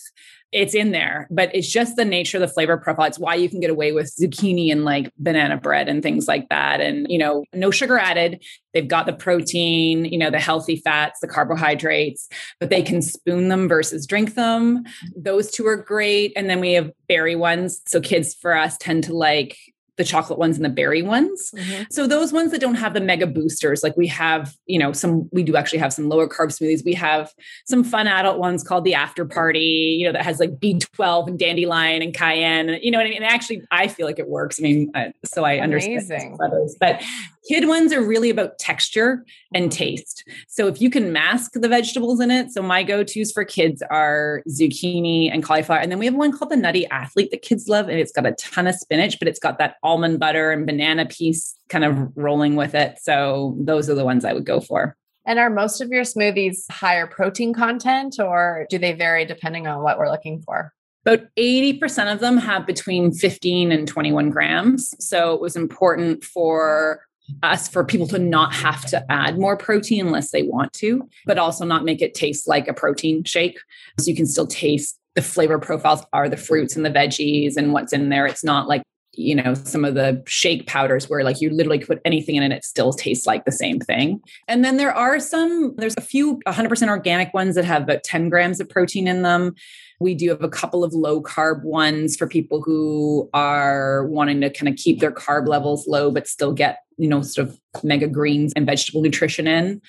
it's 0.51 0.73
in 0.73 0.91
there, 0.91 1.27
but 1.29 1.53
it's 1.53 1.69
just 1.71 1.95
the 1.95 2.05
nature 2.05 2.37
of 2.37 2.41
the 2.41 2.47
flavor 2.47 2.77
profile. 2.77 3.05
It's 3.05 3.19
why 3.19 3.35
you 3.35 3.49
can 3.49 3.59
get 3.59 3.69
away 3.69 3.91
with 3.91 4.11
zucchini 4.19 4.71
and 4.71 4.83
like 4.83 5.11
banana 5.17 5.57
bread 5.57 5.87
and 5.87 6.01
things 6.01 6.27
like 6.27 6.49
that. 6.49 6.81
And, 6.81 7.05
you 7.09 7.19
know, 7.19 7.45
no 7.53 7.69
sugar 7.69 7.99
added. 7.99 8.43
They've 8.73 8.87
got 8.87 9.05
the 9.05 9.13
protein, 9.13 10.05
you 10.05 10.17
know, 10.17 10.31
the 10.31 10.39
healthy 10.39 10.77
fats, 10.77 11.19
the 11.19 11.27
carbohydrates, 11.27 12.27
but 12.59 12.69
they 12.71 12.81
can 12.81 13.01
spoon 13.01 13.49
them 13.49 13.67
versus 13.67 14.07
drink 14.07 14.33
them. 14.33 14.83
Those 15.15 15.51
two 15.51 15.67
are 15.67 15.77
great. 15.77 16.33
And 16.35 16.49
then 16.49 16.59
we 16.59 16.73
have 16.73 16.91
berry 17.07 17.35
ones. 17.35 17.81
So 17.85 18.01
kids 18.01 18.33
for 18.33 18.55
us 18.55 18.77
tend 18.77 19.03
to 19.05 19.13
like 19.13 19.57
the 19.99 20.05
chocolate 20.05 20.39
ones 20.39 20.55
and 20.55 20.63
the 20.63 20.69
berry 20.69 21.01
ones. 21.01 21.51
Mm-hmm. 21.53 21.83
So 21.91 22.07
those 22.07 22.31
ones 22.31 22.51
that 22.51 22.61
don't 22.61 22.75
have 22.75 22.93
the 22.93 23.01
mega 23.01 23.27
boosters, 23.27 23.83
like 23.83 23.97
we 23.97 24.07
have, 24.07 24.55
you 24.65 24.79
know, 24.79 24.93
some 24.93 25.29
we 25.33 25.43
do 25.43 25.57
actually 25.57 25.79
have 25.79 25.91
some 25.91 26.07
lower 26.07 26.25
carb 26.25 26.47
smoothies. 26.57 26.85
We 26.85 26.93
have 26.93 27.33
some 27.65 27.83
fun 27.83 28.07
adult 28.07 28.39
ones 28.39 28.63
called 28.63 28.85
the 28.85 28.93
after 28.93 29.25
party, 29.25 29.97
you 29.99 30.07
know, 30.07 30.13
that 30.13 30.23
has 30.23 30.39
like 30.39 30.51
B12 30.51 31.27
and 31.27 31.37
dandelion 31.37 32.01
and 32.01 32.13
cayenne. 32.13 32.79
You 32.81 32.91
know 32.91 32.97
what 32.97 33.07
I 33.07 33.09
mean? 33.09 33.21
And 33.21 33.31
actually, 33.31 33.61
I 33.71 33.89
feel 33.89 34.07
like 34.07 34.19
it 34.19 34.29
works. 34.29 34.57
I 34.57 34.63
mean, 34.63 34.89
uh, 34.95 35.09
so 35.25 35.43
I 35.43 35.55
Amazing. 35.55 35.97
understand 35.97 36.39
those, 36.39 36.77
but 36.79 37.03
Kid 37.49 37.67
ones 37.67 37.91
are 37.93 38.01
really 38.01 38.29
about 38.29 38.59
texture 38.59 39.25
and 39.55 39.71
mm-hmm. 39.71 39.77
taste. 39.77 40.23
So 40.47 40.67
if 40.67 40.79
you 40.79 40.91
can 40.91 41.11
mask 41.11 41.53
the 41.55 41.67
vegetables 41.67 42.19
in 42.19 42.29
it, 42.29 42.51
so 42.51 42.61
my 42.61 42.83
go-tos 42.83 43.31
for 43.31 43.43
kids 43.43 43.81
are 43.89 44.43
zucchini 44.47 45.31
and 45.33 45.41
cauliflower. 45.41 45.79
And 45.79 45.91
then 45.91 45.97
we 45.97 46.05
have 46.05 46.13
one 46.13 46.31
called 46.31 46.51
the 46.51 46.57
Nutty 46.57 46.85
Athlete 46.91 47.31
that 47.31 47.41
kids 47.41 47.67
love. 47.67 47.89
And 47.89 47.97
it's 47.97 48.11
got 48.11 48.27
a 48.27 48.33
ton 48.33 48.67
of 48.67 48.75
spinach, 48.75 49.17
but 49.17 49.27
it's 49.27 49.39
got 49.39 49.57
that 49.57 49.77
almond 49.89 50.19
butter 50.19 50.51
and 50.51 50.67
banana 50.67 51.05
piece 51.05 51.55
kind 51.67 51.83
of 51.83 52.15
rolling 52.15 52.55
with 52.55 52.75
it. 52.75 52.99
So 53.01 53.55
those 53.59 53.89
are 53.89 53.95
the 53.95 54.05
ones 54.05 54.23
I 54.23 54.33
would 54.33 54.45
go 54.45 54.61
for. 54.61 54.95
And 55.25 55.39
are 55.39 55.49
most 55.49 55.81
of 55.81 55.89
your 55.89 56.03
smoothies 56.03 56.69
higher 56.71 57.07
protein 57.07 57.53
content 57.53 58.17
or 58.19 58.67
do 58.69 58.77
they 58.77 58.93
vary 58.93 59.25
depending 59.25 59.65
on 59.65 59.81
what 59.81 59.97
we're 59.97 60.11
looking 60.11 60.41
for? 60.41 60.71
About 61.05 61.27
80% 61.37 62.13
of 62.13 62.19
them 62.19 62.37
have 62.37 62.67
between 62.67 63.11
15 63.11 63.71
and 63.71 63.87
21 63.87 64.29
grams. 64.29 64.93
So 65.03 65.33
it 65.33 65.41
was 65.41 65.55
important 65.55 66.23
for 66.23 67.01
us 67.41 67.67
for 67.67 67.83
people 67.83 68.07
to 68.07 68.19
not 68.19 68.53
have 68.53 68.85
to 68.87 69.11
add 69.11 69.39
more 69.39 69.57
protein 69.57 70.05
unless 70.05 70.31
they 70.31 70.43
want 70.43 70.73
to, 70.73 71.07
but 71.25 71.37
also 71.39 71.65
not 71.65 71.83
make 71.83 72.01
it 72.01 72.13
taste 72.13 72.47
like 72.47 72.67
a 72.67 72.73
protein 72.73 73.23
shake. 73.23 73.59
So 73.99 74.09
you 74.09 74.15
can 74.15 74.25
still 74.27 74.47
taste 74.47 74.99
the 75.15 75.21
flavor 75.21 75.59
profiles 75.59 76.03
are 76.13 76.29
the 76.29 76.37
fruits 76.37 76.75
and 76.75 76.85
the 76.85 76.89
veggies 76.89 77.57
and 77.57 77.73
what's 77.73 77.93
in 77.93 78.09
there. 78.09 78.25
It's 78.25 78.43
not 78.43 78.67
like, 78.67 78.83
you 79.19 79.35
know, 79.35 79.53
some 79.53 79.83
of 79.83 79.95
the 79.95 80.23
shake 80.25 80.65
powders 80.65 81.09
where 81.09 81.23
like 81.25 81.41
you 81.41 81.49
literally 81.49 81.79
put 81.79 81.99
anything 82.05 82.35
in 82.35 82.43
and 82.43 82.53
it 82.53 82.63
still 82.63 82.93
tastes 82.93 83.27
like 83.27 83.43
the 83.43 83.51
same 83.51 83.79
thing. 83.79 84.21
And 84.47 84.63
then 84.63 84.77
there 84.77 84.93
are 84.93 85.19
some, 85.19 85.75
there's 85.75 85.97
a 85.97 86.01
few 86.01 86.39
100% 86.47 86.87
organic 86.87 87.33
ones 87.33 87.55
that 87.55 87.65
have 87.65 87.83
about 87.83 88.03
10 88.03 88.29
grams 88.29 88.61
of 88.61 88.69
protein 88.69 89.07
in 89.09 89.21
them. 89.21 89.55
We 89.99 90.15
do 90.15 90.29
have 90.29 90.41
a 90.41 90.49
couple 90.49 90.85
of 90.85 90.93
low 90.93 91.21
carb 91.21 91.63
ones 91.63 92.15
for 92.15 92.27
people 92.27 92.61
who 92.61 93.29
are 93.33 94.07
wanting 94.07 94.39
to 94.39 94.49
kind 94.49 94.69
of 94.69 94.77
keep 94.77 95.01
their 95.01 95.11
carb 95.11 95.49
levels 95.49 95.85
low, 95.85 96.11
but 96.11 96.25
still 96.25 96.53
get, 96.53 96.79
you 96.97 97.09
know, 97.09 97.21
sort 97.21 97.49
of 97.49 97.59
mega 97.83 98.07
greens 98.07 98.53
and 98.55 98.65
vegetable 98.65 99.01
nutrition 99.01 99.47
in. 99.47 99.81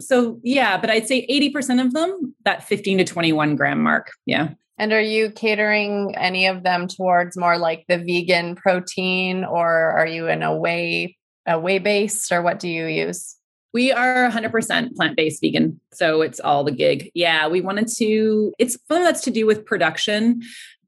So, 0.00 0.38
yeah, 0.44 0.78
but 0.78 0.90
I'd 0.90 1.08
say 1.08 1.26
80% 1.26 1.84
of 1.84 1.92
them, 1.92 2.34
that 2.44 2.62
15 2.62 2.98
to 2.98 3.04
21 3.04 3.56
gram 3.56 3.82
mark. 3.82 4.12
Yeah. 4.26 4.50
And 4.78 4.92
are 4.92 5.00
you 5.00 5.30
catering 5.30 6.14
any 6.16 6.46
of 6.46 6.62
them 6.62 6.86
towards 6.86 7.36
more 7.36 7.58
like 7.58 7.84
the 7.88 7.98
vegan 7.98 8.56
protein 8.56 9.44
or 9.44 9.68
are 9.68 10.06
you 10.06 10.28
in 10.28 10.42
a 10.42 10.54
way 10.54 11.16
a 11.46 11.58
whey 11.58 11.78
based 11.78 12.32
or 12.32 12.42
what 12.42 12.58
do 12.58 12.68
you 12.68 12.86
use? 12.86 13.36
We 13.72 13.92
are 13.92 14.28
100% 14.30 14.94
plant 14.94 15.16
based 15.16 15.40
vegan. 15.40 15.80
So 15.92 16.22
it's 16.22 16.40
all 16.40 16.64
the 16.64 16.72
gig. 16.72 17.10
Yeah, 17.14 17.48
we 17.48 17.60
wanted 17.60 17.88
to, 17.98 18.52
it's 18.58 18.76
some 18.88 18.98
of 18.98 19.04
that's 19.04 19.20
to 19.22 19.30
do 19.30 19.46
with 19.46 19.66
production. 19.66 20.42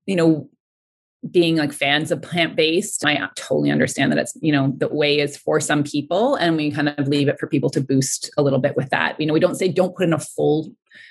You 0.06 0.16
know, 0.16 0.50
being 1.30 1.56
like 1.56 1.72
fans 1.72 2.10
of 2.10 2.22
plant 2.22 2.56
based, 2.56 3.04
I 3.04 3.28
totally 3.36 3.70
understand 3.70 4.12
that 4.12 4.18
it's, 4.18 4.32
you 4.40 4.52
know, 4.52 4.72
the 4.76 4.88
way 4.88 5.18
is 5.18 5.36
for 5.36 5.60
some 5.60 5.82
people 5.82 6.36
and 6.36 6.56
we 6.56 6.70
kind 6.70 6.88
of 6.88 7.08
leave 7.08 7.28
it 7.28 7.38
for 7.38 7.46
people 7.46 7.70
to 7.70 7.80
boost 7.80 8.30
a 8.38 8.42
little 8.42 8.60
bit 8.60 8.76
with 8.76 8.90
that. 8.90 9.20
You 9.20 9.26
know, 9.26 9.34
we 9.34 9.40
don't 9.40 9.56
say 9.56 9.68
don't 9.68 9.94
put 9.94 10.06
in 10.06 10.12
a 10.12 10.18
full 10.18 10.70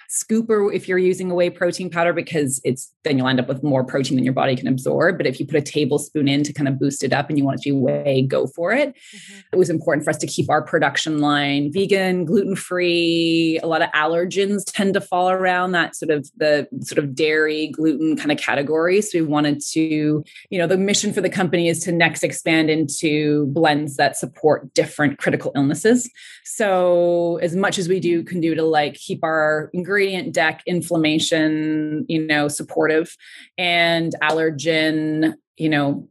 scooper 0.10 0.74
if 0.74 0.88
you're 0.88 0.98
using 0.98 1.30
a 1.32 1.36
whey 1.36 1.50
protein 1.50 1.90
powder 1.90 2.14
because 2.14 2.62
it's 2.64 2.94
then 3.04 3.18
you'll 3.18 3.28
end 3.28 3.40
up 3.40 3.48
with 3.48 3.64
more 3.64 3.84
protein 3.84 4.16
than 4.16 4.24
your 4.24 4.34
body 4.34 4.56
can 4.56 4.68
absorb. 4.68 5.18
But 5.18 5.28
if 5.28 5.40
you 5.40 5.46
put 5.46 5.56
a 5.56 5.62
tablespoon 5.62 6.28
in 6.28 6.44
to 6.44 6.54
kind 6.54 6.68
of 6.68 6.80
boost 6.80 7.04
it 7.04 7.14
up 7.14 7.30
and 7.30 7.38
you 7.38 7.46
want 7.46 7.60
it 7.60 7.64
to 7.64 7.70
be 7.70 7.72
whey, 7.72 8.22
go 8.24 8.48
for 8.48 8.74
it. 8.74 8.90
Mm-hmm. 8.90 9.40
It 9.54 9.56
was 9.56 9.70
important 9.70 10.04
for 10.04 10.10
us 10.10 10.18
to 10.18 10.28
keep 10.28 10.50
our 10.50 10.62
production 10.62 11.20
line 11.20 11.72
vegan, 11.72 12.26
gluten 12.26 12.56
free. 12.56 13.60
A 13.64 13.68
lot 13.68 13.82
of 13.82 13.90
allergens 13.92 14.64
tend 14.66 14.94
to 14.96 15.02
fall 15.02 15.30
around 15.30 15.72
that 15.72 15.96
sort 15.96 16.12
of 16.12 16.30
the 16.38 16.68
sort 16.82 17.00
of 17.00 17.16
dairy, 17.16 17.68
gluten 17.68 18.18
kind 18.18 18.32
of 18.32 18.38
category. 18.38 19.02
So 19.02 19.20
we 19.20 19.26
wanted 19.26 19.62
to, 19.72 20.24
you 20.50 20.58
know, 20.58 20.68
the 20.68 20.78
mission 20.78 21.14
for 21.14 21.22
the 21.22 21.30
company 21.30 21.70
is 21.70 21.80
to 21.82 21.92
next 21.92 22.24
expand 22.24 22.70
into 22.70 23.48
blends 23.48 23.96
that 23.96 24.18
support 24.18 24.74
different 24.74 25.18
critical 25.18 25.52
illnesses. 25.56 26.10
So 26.44 27.38
as 27.42 27.56
much 27.56 27.78
as 27.78 27.88
we 27.88 28.00
do 28.00 28.24
can 28.24 28.42
do 28.42 28.56
to 28.56 28.64
like 28.64 28.96
keep 28.96 29.24
our 29.24 29.70
ingredient 29.78 30.34
deck 30.34 30.64
inflammation, 30.66 32.06
you 32.10 32.26
know, 32.26 32.48
supportive 32.48 33.16
and 33.58 34.16
allergen, 34.22 35.36
you 35.56 35.70
know, 35.70 36.10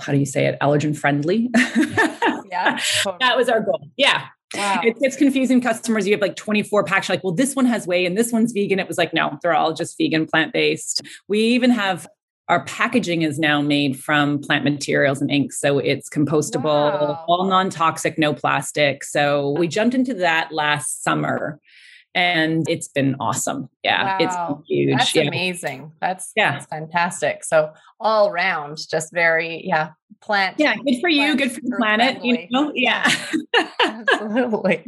how 0.00 0.12
do 0.12 0.18
you 0.18 0.26
say 0.26 0.46
it? 0.46 0.58
Allergen 0.60 0.96
friendly. 0.96 1.50
Yeah. 1.54 2.42
yeah 2.50 2.78
totally. 3.02 3.18
that 3.20 3.36
was 3.36 3.48
our 3.48 3.60
goal. 3.60 3.88
Yeah. 3.96 4.26
Wow. 4.54 4.80
It, 4.82 4.96
it's 5.00 5.16
confusing 5.16 5.60
customers. 5.60 6.06
You 6.06 6.14
have 6.14 6.22
like 6.22 6.36
24 6.36 6.84
packs, 6.84 7.10
like, 7.10 7.22
well, 7.22 7.34
this 7.34 7.54
one 7.54 7.66
has 7.66 7.86
whey 7.86 8.06
and 8.06 8.16
this 8.16 8.32
one's 8.32 8.52
vegan. 8.52 8.78
It 8.78 8.88
was 8.88 8.96
like, 8.96 9.12
no, 9.12 9.38
they're 9.42 9.54
all 9.54 9.74
just 9.74 9.98
vegan, 9.98 10.26
plant 10.26 10.54
based. 10.54 11.02
We 11.28 11.40
even 11.40 11.70
have 11.70 12.08
our 12.48 12.64
packaging 12.64 13.20
is 13.20 13.38
now 13.38 13.60
made 13.60 14.00
from 14.00 14.38
plant 14.38 14.64
materials 14.64 15.20
and 15.20 15.30
ink. 15.30 15.52
So 15.52 15.78
it's 15.78 16.08
compostable, 16.08 16.64
wow. 16.64 17.24
all 17.28 17.44
non 17.44 17.68
toxic, 17.68 18.16
no 18.18 18.32
plastic. 18.32 19.04
So 19.04 19.50
we 19.50 19.68
jumped 19.68 19.94
into 19.94 20.14
that 20.14 20.50
last 20.50 21.04
summer 21.04 21.60
and 22.14 22.68
it's 22.68 22.88
been 22.88 23.16
awesome. 23.20 23.68
Yeah, 23.82 24.18
wow. 24.18 24.58
it's 24.58 24.68
huge. 24.68 24.98
That's 24.98 25.14
yeah. 25.14 25.22
amazing. 25.22 25.92
That's 26.00 26.32
yeah, 26.36 26.52
that's 26.52 26.66
fantastic. 26.66 27.44
So 27.44 27.72
all 28.00 28.32
round, 28.32 28.78
just 28.90 29.12
very 29.12 29.62
yeah, 29.64 29.90
plant. 30.20 30.56
Yeah, 30.58 30.74
good 30.76 31.00
for 31.00 31.08
you, 31.08 31.36
good 31.36 31.52
for 31.52 31.60
the 31.60 31.76
planet. 31.76 32.24
You 32.24 32.46
know, 32.50 32.72
yeah, 32.74 33.10
absolutely. 33.80 34.84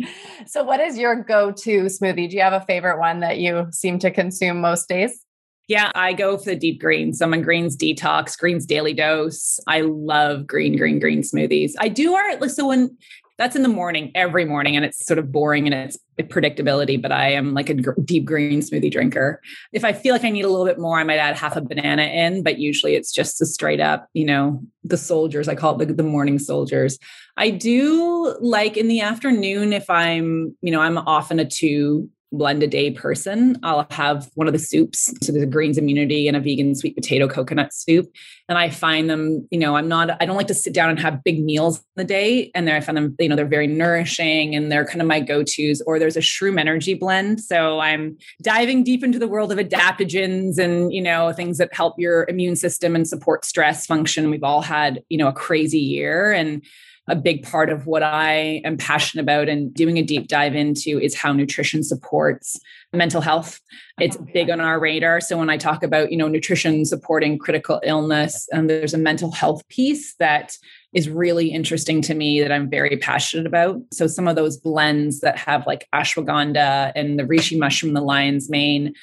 So, 0.46 0.64
what 0.64 0.80
is 0.80 0.98
your 0.98 1.16
go-to 1.16 1.84
smoothie? 1.84 2.28
Do 2.28 2.36
you 2.36 2.42
have 2.42 2.52
a 2.52 2.64
favorite 2.64 2.98
one 2.98 3.20
that 3.20 3.38
you 3.38 3.68
seem 3.70 3.98
to 4.00 4.10
consume 4.10 4.60
most 4.60 4.88
days? 4.88 5.24
Yeah, 5.68 5.92
I 5.94 6.14
go 6.14 6.36
for 6.36 6.50
the 6.50 6.56
deep 6.56 6.80
greens. 6.80 7.22
I'm 7.22 7.32
on 7.32 7.42
greens 7.42 7.76
detox, 7.76 8.36
greens 8.36 8.66
daily 8.66 8.92
dose. 8.92 9.60
I 9.68 9.82
love 9.82 10.44
green, 10.44 10.76
green, 10.76 10.98
green 10.98 11.22
smoothies. 11.22 11.74
I 11.78 11.86
do 11.88 12.12
our 12.14 12.48
so 12.48 12.66
when 12.66 12.96
that's 13.40 13.56
in 13.56 13.62
the 13.62 13.70
morning, 13.70 14.12
every 14.14 14.44
morning. 14.44 14.76
And 14.76 14.84
it's 14.84 15.06
sort 15.06 15.18
of 15.18 15.32
boring 15.32 15.64
and 15.64 15.74
it's 15.74 15.98
predictability, 16.28 17.00
but 17.00 17.10
I 17.10 17.32
am 17.32 17.54
like 17.54 17.70
a 17.70 17.74
gr- 17.74 17.98
deep 18.04 18.26
green 18.26 18.60
smoothie 18.60 18.92
drinker. 18.92 19.40
If 19.72 19.82
I 19.82 19.94
feel 19.94 20.12
like 20.12 20.24
I 20.24 20.28
need 20.28 20.44
a 20.44 20.48
little 20.48 20.66
bit 20.66 20.78
more, 20.78 21.00
I 21.00 21.04
might 21.04 21.16
add 21.16 21.38
half 21.38 21.56
a 21.56 21.62
banana 21.62 22.02
in, 22.02 22.42
but 22.42 22.58
usually 22.58 22.96
it's 22.96 23.10
just 23.10 23.40
a 23.40 23.46
straight 23.46 23.80
up, 23.80 24.08
you 24.12 24.26
know, 24.26 24.60
the 24.84 24.98
soldiers, 24.98 25.48
I 25.48 25.54
call 25.54 25.80
it 25.80 25.86
the, 25.86 25.94
the 25.94 26.02
morning 26.02 26.38
soldiers. 26.38 26.98
I 27.38 27.48
do 27.48 28.36
like 28.40 28.76
in 28.76 28.88
the 28.88 29.00
afternoon, 29.00 29.72
if 29.72 29.88
I'm, 29.88 30.54
you 30.60 30.70
know, 30.70 30.82
I'm 30.82 30.98
often 30.98 31.40
a 31.40 31.46
two 31.46 32.10
blend 32.32 32.62
a 32.62 32.66
day 32.66 32.90
person, 32.90 33.58
I'll 33.62 33.86
have 33.90 34.30
one 34.34 34.46
of 34.46 34.52
the 34.52 34.58
soups. 34.58 35.12
So 35.22 35.32
there's 35.32 35.42
a 35.42 35.46
greens 35.46 35.78
immunity 35.78 36.28
and 36.28 36.36
a 36.36 36.40
vegan 36.40 36.74
sweet 36.74 36.94
potato 36.94 37.26
coconut 37.26 37.72
soup. 37.72 38.06
And 38.48 38.56
I 38.56 38.70
find 38.70 39.10
them, 39.10 39.46
you 39.50 39.58
know, 39.58 39.76
I'm 39.76 39.88
not, 39.88 40.10
I 40.20 40.26
don't 40.26 40.36
like 40.36 40.46
to 40.48 40.54
sit 40.54 40.72
down 40.72 40.90
and 40.90 40.98
have 41.00 41.24
big 41.24 41.42
meals 41.44 41.78
in 41.78 41.84
the 41.96 42.04
day. 42.04 42.50
And 42.54 42.66
there 42.66 42.76
I 42.76 42.80
find 42.80 42.96
them, 42.96 43.16
you 43.18 43.28
know, 43.28 43.36
they're 43.36 43.46
very 43.46 43.66
nourishing 43.66 44.54
and 44.54 44.70
they're 44.70 44.84
kind 44.84 45.00
of 45.00 45.08
my 45.08 45.20
go-tos. 45.20 45.80
Or 45.86 45.98
there's 45.98 46.16
a 46.16 46.20
shroom 46.20 46.58
energy 46.58 46.94
blend. 46.94 47.40
So 47.40 47.80
I'm 47.80 48.16
diving 48.42 48.84
deep 48.84 49.02
into 49.02 49.18
the 49.18 49.28
world 49.28 49.52
of 49.52 49.58
adaptogens 49.58 50.58
and, 50.58 50.92
you 50.92 51.02
know, 51.02 51.32
things 51.32 51.58
that 51.58 51.74
help 51.74 51.94
your 51.98 52.26
immune 52.28 52.56
system 52.56 52.94
and 52.94 53.08
support 53.08 53.44
stress 53.44 53.86
function. 53.86 54.30
We've 54.30 54.44
all 54.44 54.62
had, 54.62 55.02
you 55.08 55.18
know, 55.18 55.28
a 55.28 55.32
crazy 55.32 55.80
year. 55.80 56.32
And 56.32 56.64
a 57.10 57.16
big 57.16 57.42
part 57.42 57.70
of 57.70 57.86
what 57.86 58.04
I 58.04 58.62
am 58.64 58.76
passionate 58.76 59.22
about 59.22 59.48
and 59.48 59.74
doing 59.74 59.98
a 59.98 60.02
deep 60.02 60.28
dive 60.28 60.54
into 60.54 61.00
is 61.00 61.14
how 61.16 61.32
nutrition 61.32 61.82
supports 61.82 62.58
mental 62.92 63.20
health. 63.20 63.60
It's 64.00 64.16
oh, 64.16 64.26
big 64.32 64.48
on 64.48 64.60
our 64.60 64.78
radar. 64.78 65.20
So 65.20 65.36
when 65.36 65.50
I 65.50 65.56
talk 65.56 65.82
about, 65.82 66.12
you 66.12 66.16
know, 66.16 66.28
nutrition 66.28 66.84
supporting 66.84 67.36
critical 67.36 67.80
illness, 67.84 68.48
and 68.52 68.70
there's 68.70 68.94
a 68.94 68.98
mental 68.98 69.32
health 69.32 69.66
piece 69.68 70.14
that 70.16 70.56
is 70.92 71.08
really 71.08 71.48
interesting 71.48 72.00
to 72.02 72.14
me 72.14 72.40
that 72.40 72.52
I'm 72.52 72.70
very 72.70 72.96
passionate 72.96 73.46
about. 73.46 73.80
So 73.92 74.06
some 74.06 74.28
of 74.28 74.36
those 74.36 74.56
blends 74.56 75.20
that 75.20 75.36
have 75.36 75.66
like 75.66 75.88
ashwagandha 75.92 76.92
and 76.94 77.18
the 77.18 77.24
reishi 77.24 77.58
mushroom, 77.58 77.94
the 77.94 78.00
lion's 78.00 78.48
mane, 78.48 78.94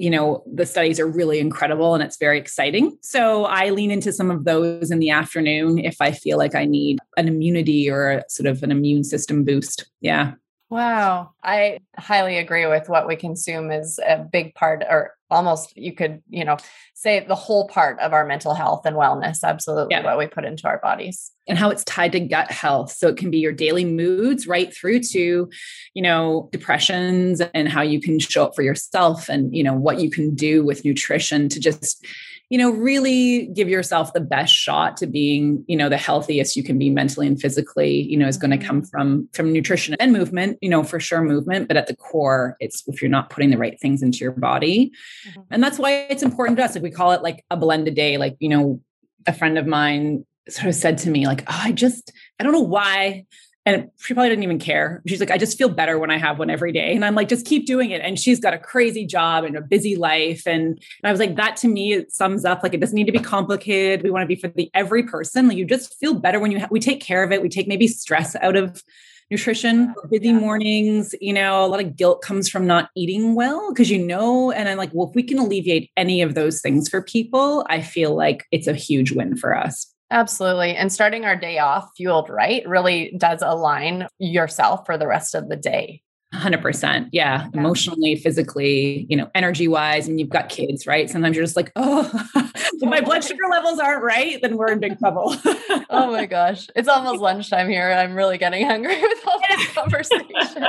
you 0.00 0.08
know 0.10 0.42
the 0.52 0.64
studies 0.64 0.98
are 0.98 1.06
really 1.06 1.38
incredible 1.38 1.94
and 1.94 2.02
it's 2.02 2.16
very 2.16 2.38
exciting. 2.38 2.96
So 3.02 3.44
i 3.44 3.70
lean 3.70 3.90
into 3.90 4.12
some 4.12 4.30
of 4.30 4.44
those 4.44 4.90
in 4.90 4.98
the 4.98 5.10
afternoon 5.10 5.78
if 5.78 5.96
i 6.00 6.10
feel 6.12 6.38
like 6.38 6.54
i 6.54 6.64
need 6.64 6.98
an 7.16 7.28
immunity 7.28 7.90
or 7.90 8.22
sort 8.28 8.46
of 8.46 8.62
an 8.62 8.70
immune 8.70 9.04
system 9.04 9.44
boost. 9.44 9.90
Yeah. 10.00 10.32
Wow. 10.70 11.32
I 11.42 11.78
highly 11.98 12.38
agree 12.38 12.66
with 12.66 12.88
what 12.88 13.08
we 13.08 13.16
consume 13.16 13.72
is 13.72 13.98
a 14.06 14.18
big 14.18 14.54
part 14.54 14.84
or 14.88 15.14
almost 15.30 15.76
you 15.76 15.92
could, 15.92 16.22
you 16.28 16.44
know, 16.44 16.56
say 16.94 17.24
the 17.26 17.34
whole 17.34 17.68
part 17.68 17.98
of 18.00 18.12
our 18.12 18.26
mental 18.26 18.54
health 18.54 18.84
and 18.84 18.96
wellness, 18.96 19.42
absolutely 19.42 19.94
yeah. 19.94 20.04
what 20.04 20.18
we 20.18 20.26
put 20.26 20.44
into 20.44 20.66
our 20.66 20.78
bodies. 20.78 21.30
And 21.48 21.58
how 21.58 21.70
it's 21.70 21.84
tied 21.84 22.12
to 22.12 22.20
gut 22.20 22.50
health. 22.50 22.92
So 22.92 23.08
it 23.08 23.16
can 23.16 23.30
be 23.30 23.38
your 23.38 23.52
daily 23.52 23.84
moods 23.84 24.46
right 24.46 24.72
through 24.72 25.00
to, 25.00 25.50
you 25.94 26.02
know, 26.02 26.48
depressions 26.52 27.40
and 27.54 27.68
how 27.68 27.82
you 27.82 28.00
can 28.00 28.18
show 28.18 28.44
up 28.44 28.54
for 28.54 28.62
yourself 28.62 29.28
and, 29.28 29.54
you 29.54 29.62
know, 29.62 29.74
what 29.74 30.00
you 30.00 30.10
can 30.10 30.34
do 30.34 30.64
with 30.64 30.84
nutrition 30.84 31.48
to 31.48 31.58
just 31.58 32.04
you 32.50 32.58
know 32.58 32.70
really 32.70 33.46
give 33.46 33.68
yourself 33.68 34.12
the 34.12 34.20
best 34.20 34.52
shot 34.52 34.96
to 34.98 35.06
being 35.06 35.64
you 35.68 35.76
know 35.76 35.88
the 35.88 35.96
healthiest 35.96 36.56
you 36.56 36.62
can 36.62 36.78
be 36.78 36.90
mentally 36.90 37.26
and 37.26 37.40
physically 37.40 38.02
you 38.02 38.16
know 38.16 38.26
is 38.26 38.36
going 38.36 38.50
to 38.50 38.58
come 38.58 38.82
mm-hmm. 38.82 38.90
from 38.90 39.28
from 39.32 39.52
nutrition 39.52 39.96
and 39.98 40.12
movement 40.12 40.58
you 40.60 40.68
know 40.68 40.82
for 40.82 41.00
sure 41.00 41.22
movement 41.22 41.68
but 41.68 41.76
at 41.76 41.86
the 41.86 41.96
core 41.96 42.56
it's 42.60 42.82
if 42.88 43.00
you're 43.00 43.10
not 43.10 43.30
putting 43.30 43.50
the 43.50 43.56
right 43.56 43.80
things 43.80 44.02
into 44.02 44.18
your 44.18 44.32
body 44.32 44.92
mm-hmm. 45.28 45.40
and 45.50 45.62
that's 45.62 45.78
why 45.78 45.92
it's 46.10 46.22
important 46.22 46.58
to 46.58 46.64
us 46.64 46.74
like 46.74 46.82
we 46.82 46.90
call 46.90 47.12
it 47.12 47.22
like 47.22 47.44
a 47.50 47.56
blended 47.56 47.94
day 47.94 48.18
like 48.18 48.36
you 48.40 48.48
know 48.48 48.80
a 49.26 49.32
friend 49.32 49.56
of 49.56 49.66
mine 49.66 50.26
sort 50.48 50.66
of 50.66 50.74
said 50.74 50.98
to 50.98 51.08
me 51.08 51.26
like 51.26 51.42
oh, 51.42 51.60
i 51.62 51.72
just 51.72 52.12
i 52.38 52.42
don't 52.42 52.52
know 52.52 52.60
why 52.60 53.24
and 53.66 53.90
she 53.98 54.14
probably 54.14 54.30
didn't 54.30 54.44
even 54.44 54.58
care. 54.58 55.02
She's 55.06 55.20
like, 55.20 55.30
I 55.30 55.36
just 55.36 55.58
feel 55.58 55.68
better 55.68 55.98
when 55.98 56.10
I 56.10 56.16
have 56.16 56.38
one 56.38 56.48
every 56.48 56.72
day. 56.72 56.94
And 56.94 57.04
I'm 57.04 57.14
like, 57.14 57.28
just 57.28 57.44
keep 57.44 57.66
doing 57.66 57.90
it. 57.90 58.00
And 58.00 58.18
she's 58.18 58.40
got 58.40 58.54
a 58.54 58.58
crazy 58.58 59.04
job 59.04 59.44
and 59.44 59.54
a 59.54 59.60
busy 59.60 59.96
life. 59.96 60.46
And, 60.46 60.68
and 60.68 60.78
I 61.04 61.10
was 61.10 61.20
like, 61.20 61.36
that 61.36 61.56
to 61.58 61.68
me, 61.68 61.92
it 61.92 62.10
sums 62.10 62.46
up 62.46 62.62
like 62.62 62.72
it 62.72 62.80
doesn't 62.80 62.94
need 62.94 63.06
to 63.06 63.12
be 63.12 63.18
complicated. 63.18 64.02
We 64.02 64.10
want 64.10 64.22
to 64.22 64.26
be 64.26 64.40
for 64.40 64.48
the 64.48 64.70
every 64.72 65.02
person. 65.02 65.48
Like 65.48 65.58
you 65.58 65.66
just 65.66 65.94
feel 65.98 66.14
better 66.14 66.40
when 66.40 66.52
you 66.52 66.60
ha- 66.60 66.68
we 66.70 66.80
take 66.80 67.02
care 67.02 67.22
of 67.22 67.32
it. 67.32 67.42
We 67.42 67.50
take 67.50 67.68
maybe 67.68 67.86
stress 67.86 68.34
out 68.36 68.56
of 68.56 68.82
nutrition, 69.30 69.94
busy 70.10 70.32
mornings. 70.32 71.14
You 71.20 71.34
know, 71.34 71.64
a 71.64 71.68
lot 71.68 71.80
of 71.80 71.96
guilt 71.96 72.22
comes 72.22 72.48
from 72.48 72.66
not 72.66 72.88
eating 72.96 73.34
well 73.34 73.72
because 73.72 73.90
you 73.90 73.98
know, 73.98 74.50
and 74.50 74.70
I'm 74.70 74.78
like, 74.78 74.90
well, 74.94 75.08
if 75.08 75.14
we 75.14 75.22
can 75.22 75.38
alleviate 75.38 75.90
any 75.98 76.22
of 76.22 76.34
those 76.34 76.62
things 76.62 76.88
for 76.88 77.02
people, 77.02 77.66
I 77.68 77.82
feel 77.82 78.16
like 78.16 78.46
it's 78.50 78.66
a 78.66 78.74
huge 78.74 79.12
win 79.12 79.36
for 79.36 79.54
us. 79.54 79.94
Absolutely. 80.10 80.74
And 80.74 80.92
starting 80.92 81.24
our 81.24 81.36
day 81.36 81.58
off 81.58 81.90
fueled 81.96 82.28
right 82.28 82.66
really 82.66 83.14
does 83.16 83.42
align 83.42 84.06
yourself 84.18 84.84
for 84.84 84.98
the 84.98 85.06
rest 85.06 85.34
of 85.34 85.48
the 85.48 85.56
day. 85.56 86.02
100%. 86.34 87.08
Yeah. 87.12 87.48
yeah. 87.52 87.60
Emotionally, 87.60 88.14
physically, 88.14 89.06
you 89.08 89.16
know, 89.16 89.28
energy 89.34 89.66
wise. 89.66 90.06
And 90.06 90.20
you've 90.20 90.28
got 90.28 90.48
kids, 90.48 90.86
right? 90.86 91.10
Sometimes 91.10 91.36
you're 91.36 91.44
just 91.44 91.56
like, 91.56 91.72
oh, 91.74 92.08
if 92.36 92.82
my 92.82 93.00
blood 93.00 93.24
sugar 93.24 93.42
levels 93.50 93.80
aren't 93.80 94.02
right, 94.02 94.40
then 94.40 94.56
we're 94.56 94.70
in 94.70 94.78
big 94.78 94.98
trouble. 94.98 95.34
oh 95.90 96.12
my 96.12 96.26
gosh. 96.26 96.68
It's 96.76 96.88
almost 96.88 97.20
lunchtime 97.20 97.68
here. 97.68 97.90
I'm 97.90 98.14
really 98.14 98.38
getting 98.38 98.64
hungry 98.64 98.96
with 99.02 99.26
all 99.26 99.40
this 99.48 99.72
conversation. 99.72 100.66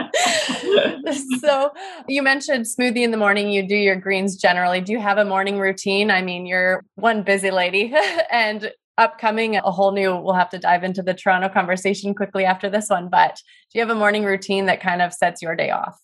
so 1.39 1.71
you 2.07 2.23
mentioned 2.23 2.65
smoothie 2.65 3.03
in 3.03 3.11
the 3.11 3.17
morning. 3.17 3.51
You 3.51 3.67
do 3.67 3.75
your 3.75 3.95
greens 3.95 4.37
generally. 4.37 4.81
Do 4.81 4.91
you 4.91 4.99
have 4.99 5.19
a 5.19 5.25
morning 5.25 5.59
routine? 5.59 6.09
I 6.09 6.23
mean, 6.23 6.47
you're 6.47 6.83
one 6.95 7.21
busy 7.21 7.51
lady 7.51 7.93
and 8.31 8.71
upcoming 9.01 9.55
a 9.55 9.71
whole 9.71 9.91
new 9.91 10.15
we'll 10.15 10.35
have 10.35 10.49
to 10.49 10.59
dive 10.59 10.83
into 10.83 11.01
the 11.01 11.13
toronto 11.13 11.49
conversation 11.49 12.13
quickly 12.13 12.45
after 12.45 12.69
this 12.69 12.87
one 12.87 13.09
but 13.09 13.35
do 13.71 13.79
you 13.79 13.81
have 13.81 13.89
a 13.89 13.99
morning 13.99 14.23
routine 14.23 14.67
that 14.67 14.79
kind 14.79 15.01
of 15.01 15.11
sets 15.11 15.41
your 15.41 15.55
day 15.55 15.71
off 15.71 15.99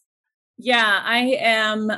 yeah 0.58 1.02
i 1.06 1.20
am 1.40 1.92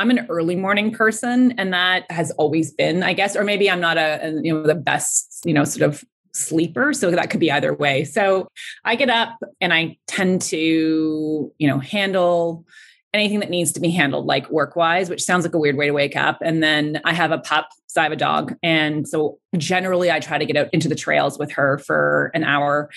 i'm 0.00 0.10
an 0.10 0.26
early 0.28 0.56
morning 0.56 0.90
person 0.90 1.52
and 1.52 1.72
that 1.72 2.10
has 2.10 2.32
always 2.32 2.72
been 2.72 3.04
i 3.04 3.12
guess 3.12 3.36
or 3.36 3.44
maybe 3.44 3.70
i'm 3.70 3.80
not 3.80 3.96
a, 3.96 4.40
you 4.42 4.52
know 4.52 4.66
the 4.66 4.74
best 4.74 5.40
you 5.44 5.54
know 5.54 5.62
sort 5.62 5.88
of 5.88 6.04
sleeper 6.32 6.92
so 6.92 7.12
that 7.12 7.30
could 7.30 7.38
be 7.38 7.52
either 7.52 7.72
way 7.72 8.02
so 8.02 8.48
i 8.84 8.96
get 8.96 9.08
up 9.08 9.38
and 9.60 9.72
i 9.72 9.96
tend 10.08 10.42
to 10.42 11.52
you 11.58 11.68
know 11.68 11.78
handle 11.78 12.64
anything 13.12 13.38
that 13.38 13.50
needs 13.50 13.70
to 13.70 13.78
be 13.78 13.90
handled 13.90 14.26
like 14.26 14.50
work 14.50 14.74
wise 14.74 15.08
which 15.08 15.22
sounds 15.22 15.44
like 15.44 15.54
a 15.54 15.58
weird 15.58 15.76
way 15.76 15.86
to 15.86 15.92
wake 15.92 16.16
up 16.16 16.38
and 16.42 16.60
then 16.60 17.00
i 17.04 17.14
have 17.14 17.30
a 17.30 17.38
pup 17.38 17.68
so 17.94 18.00
I 18.00 18.04
have 18.04 18.12
a 18.12 18.16
dog. 18.16 18.56
And 18.62 19.06
so 19.06 19.38
generally 19.60 20.10
I 20.10 20.20
try 20.20 20.38
to 20.38 20.46
get 20.46 20.56
out 20.56 20.68
into 20.72 20.88
the 20.88 20.94
trails 20.94 21.38
with 21.38 21.52
her 21.52 21.78
for 21.78 22.30
an 22.34 22.44
hour 22.44 22.90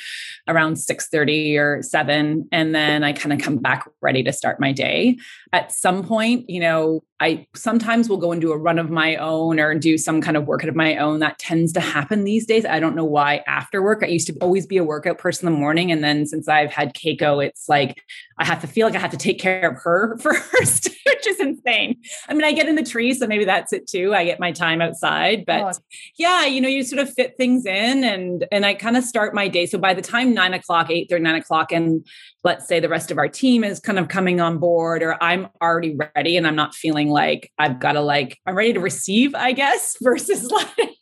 around 0.48 0.76
6.30 0.76 1.58
or 1.58 1.82
7. 1.82 2.48
And 2.52 2.76
then 2.76 3.04
I 3.04 3.14
kind 3.14 3.34
of 3.34 3.40
come 3.40 3.58
back 3.58 3.90
ready 4.02 4.24
to 4.24 4.34
start 4.34 4.60
my 4.60 4.72
day. 4.72 5.18
At 5.54 5.72
some 5.72 6.04
point, 6.04 6.50
you 6.50 6.60
know, 6.60 7.04
I 7.20 7.48
sometimes 7.56 8.10
will 8.10 8.18
go 8.18 8.32
and 8.32 8.40
do 8.40 8.52
a 8.52 8.58
run 8.58 8.78
of 8.78 8.92
my 8.92 9.16
own 9.16 9.60
or 9.60 9.74
do 9.74 9.98
some 9.98 10.22
kind 10.22 10.38
of 10.38 10.46
workout 10.46 10.70
of 10.70 10.76
my 10.76 10.98
own. 10.98 11.20
That 11.20 11.40
tends 11.40 11.74
to 11.74 11.80
happen 11.80 12.24
these 12.24 12.46
days. 12.46 12.64
I 12.64 12.80
don't 12.80 12.96
know 12.96 13.06
why 13.06 13.44
after 13.48 13.82
work. 13.82 14.04
I 14.04 14.08
used 14.08 14.28
to 14.28 14.38
always 14.40 14.68
be 14.68 14.78
a 14.78 14.84
workout 14.84 15.18
person 15.18 15.48
in 15.48 15.54
the 15.54 15.60
morning. 15.60 15.92
And 15.92 16.04
then 16.04 16.28
since 16.28 16.48
I've 16.48 16.72
had 16.72 16.94
Keiko, 16.94 17.44
it's 17.44 17.68
like 17.68 18.04
I 18.38 18.46
have 18.46 18.62
to 18.62 18.68
feel 18.68 18.86
like 18.86 18.96
I 18.96 19.00
have 19.00 19.12
to 19.12 19.18
take 19.18 19.40
care 19.40 19.72
of 19.72 19.82
her 19.82 20.18
first, 20.22 20.90
which 21.06 21.28
is 21.28 21.40
insane. 21.40 21.98
I 22.30 22.34
mean, 22.36 22.44
I 22.44 22.52
get 22.52 22.68
in 22.68 22.76
the 22.76 22.84
tree, 22.84 23.14
so 23.14 23.26
maybe 23.26 23.46
that's 23.46 23.74
it 23.74 23.88
too. 23.88 24.14
I 24.14 24.24
get 24.24 24.40
my 24.40 24.52
time 24.52 24.80
outside. 24.80 25.44
But 25.46 25.64
oh. 25.64 25.72
yeah, 26.18 26.46
you 26.48 26.62
know, 26.62 26.68
you 26.68 26.84
sort 26.84 27.00
of 27.02 27.14
fit 27.14 27.36
things 27.38 27.66
in 27.66 28.04
and 28.04 28.46
and 28.52 28.66
I 28.66 28.74
kind 28.74 28.98
of 28.98 29.04
start 29.04 29.34
my 29.34 29.48
day. 29.48 29.66
So 29.66 29.78
by 29.78 29.94
the 29.94 30.02
time 30.02 30.34
nine 30.34 30.54
o'clock, 30.54 30.90
eight 30.90 31.10
thirty, 31.10 31.24
nine 31.24 31.36
o'clock, 31.36 31.72
and 31.72 32.06
let's 32.44 32.68
say 32.68 32.80
the 32.80 32.90
rest 32.90 33.12
of 33.12 33.18
our 33.18 33.28
team 33.28 33.64
is 33.64 33.80
kind 33.80 34.00
of 34.00 34.08
coming 34.08 34.42
on 34.42 34.58
board, 34.58 35.04
or 35.04 35.22
I'm 35.22 35.48
already 35.62 35.98
ready 36.16 36.38
and 36.38 36.48
I'm 36.48 36.56
not 36.56 36.74
feeling 36.74 37.10
like 37.10 37.52
I've 37.58 37.80
got 37.80 37.94
to 37.94 38.02
like, 38.02 38.40
I'm 38.46 38.56
ready 38.56 38.74
to 38.74 38.80
receive, 38.80 39.36
I 39.36 39.52
guess, 39.52 39.96
versus 40.02 40.50
like 40.52 40.98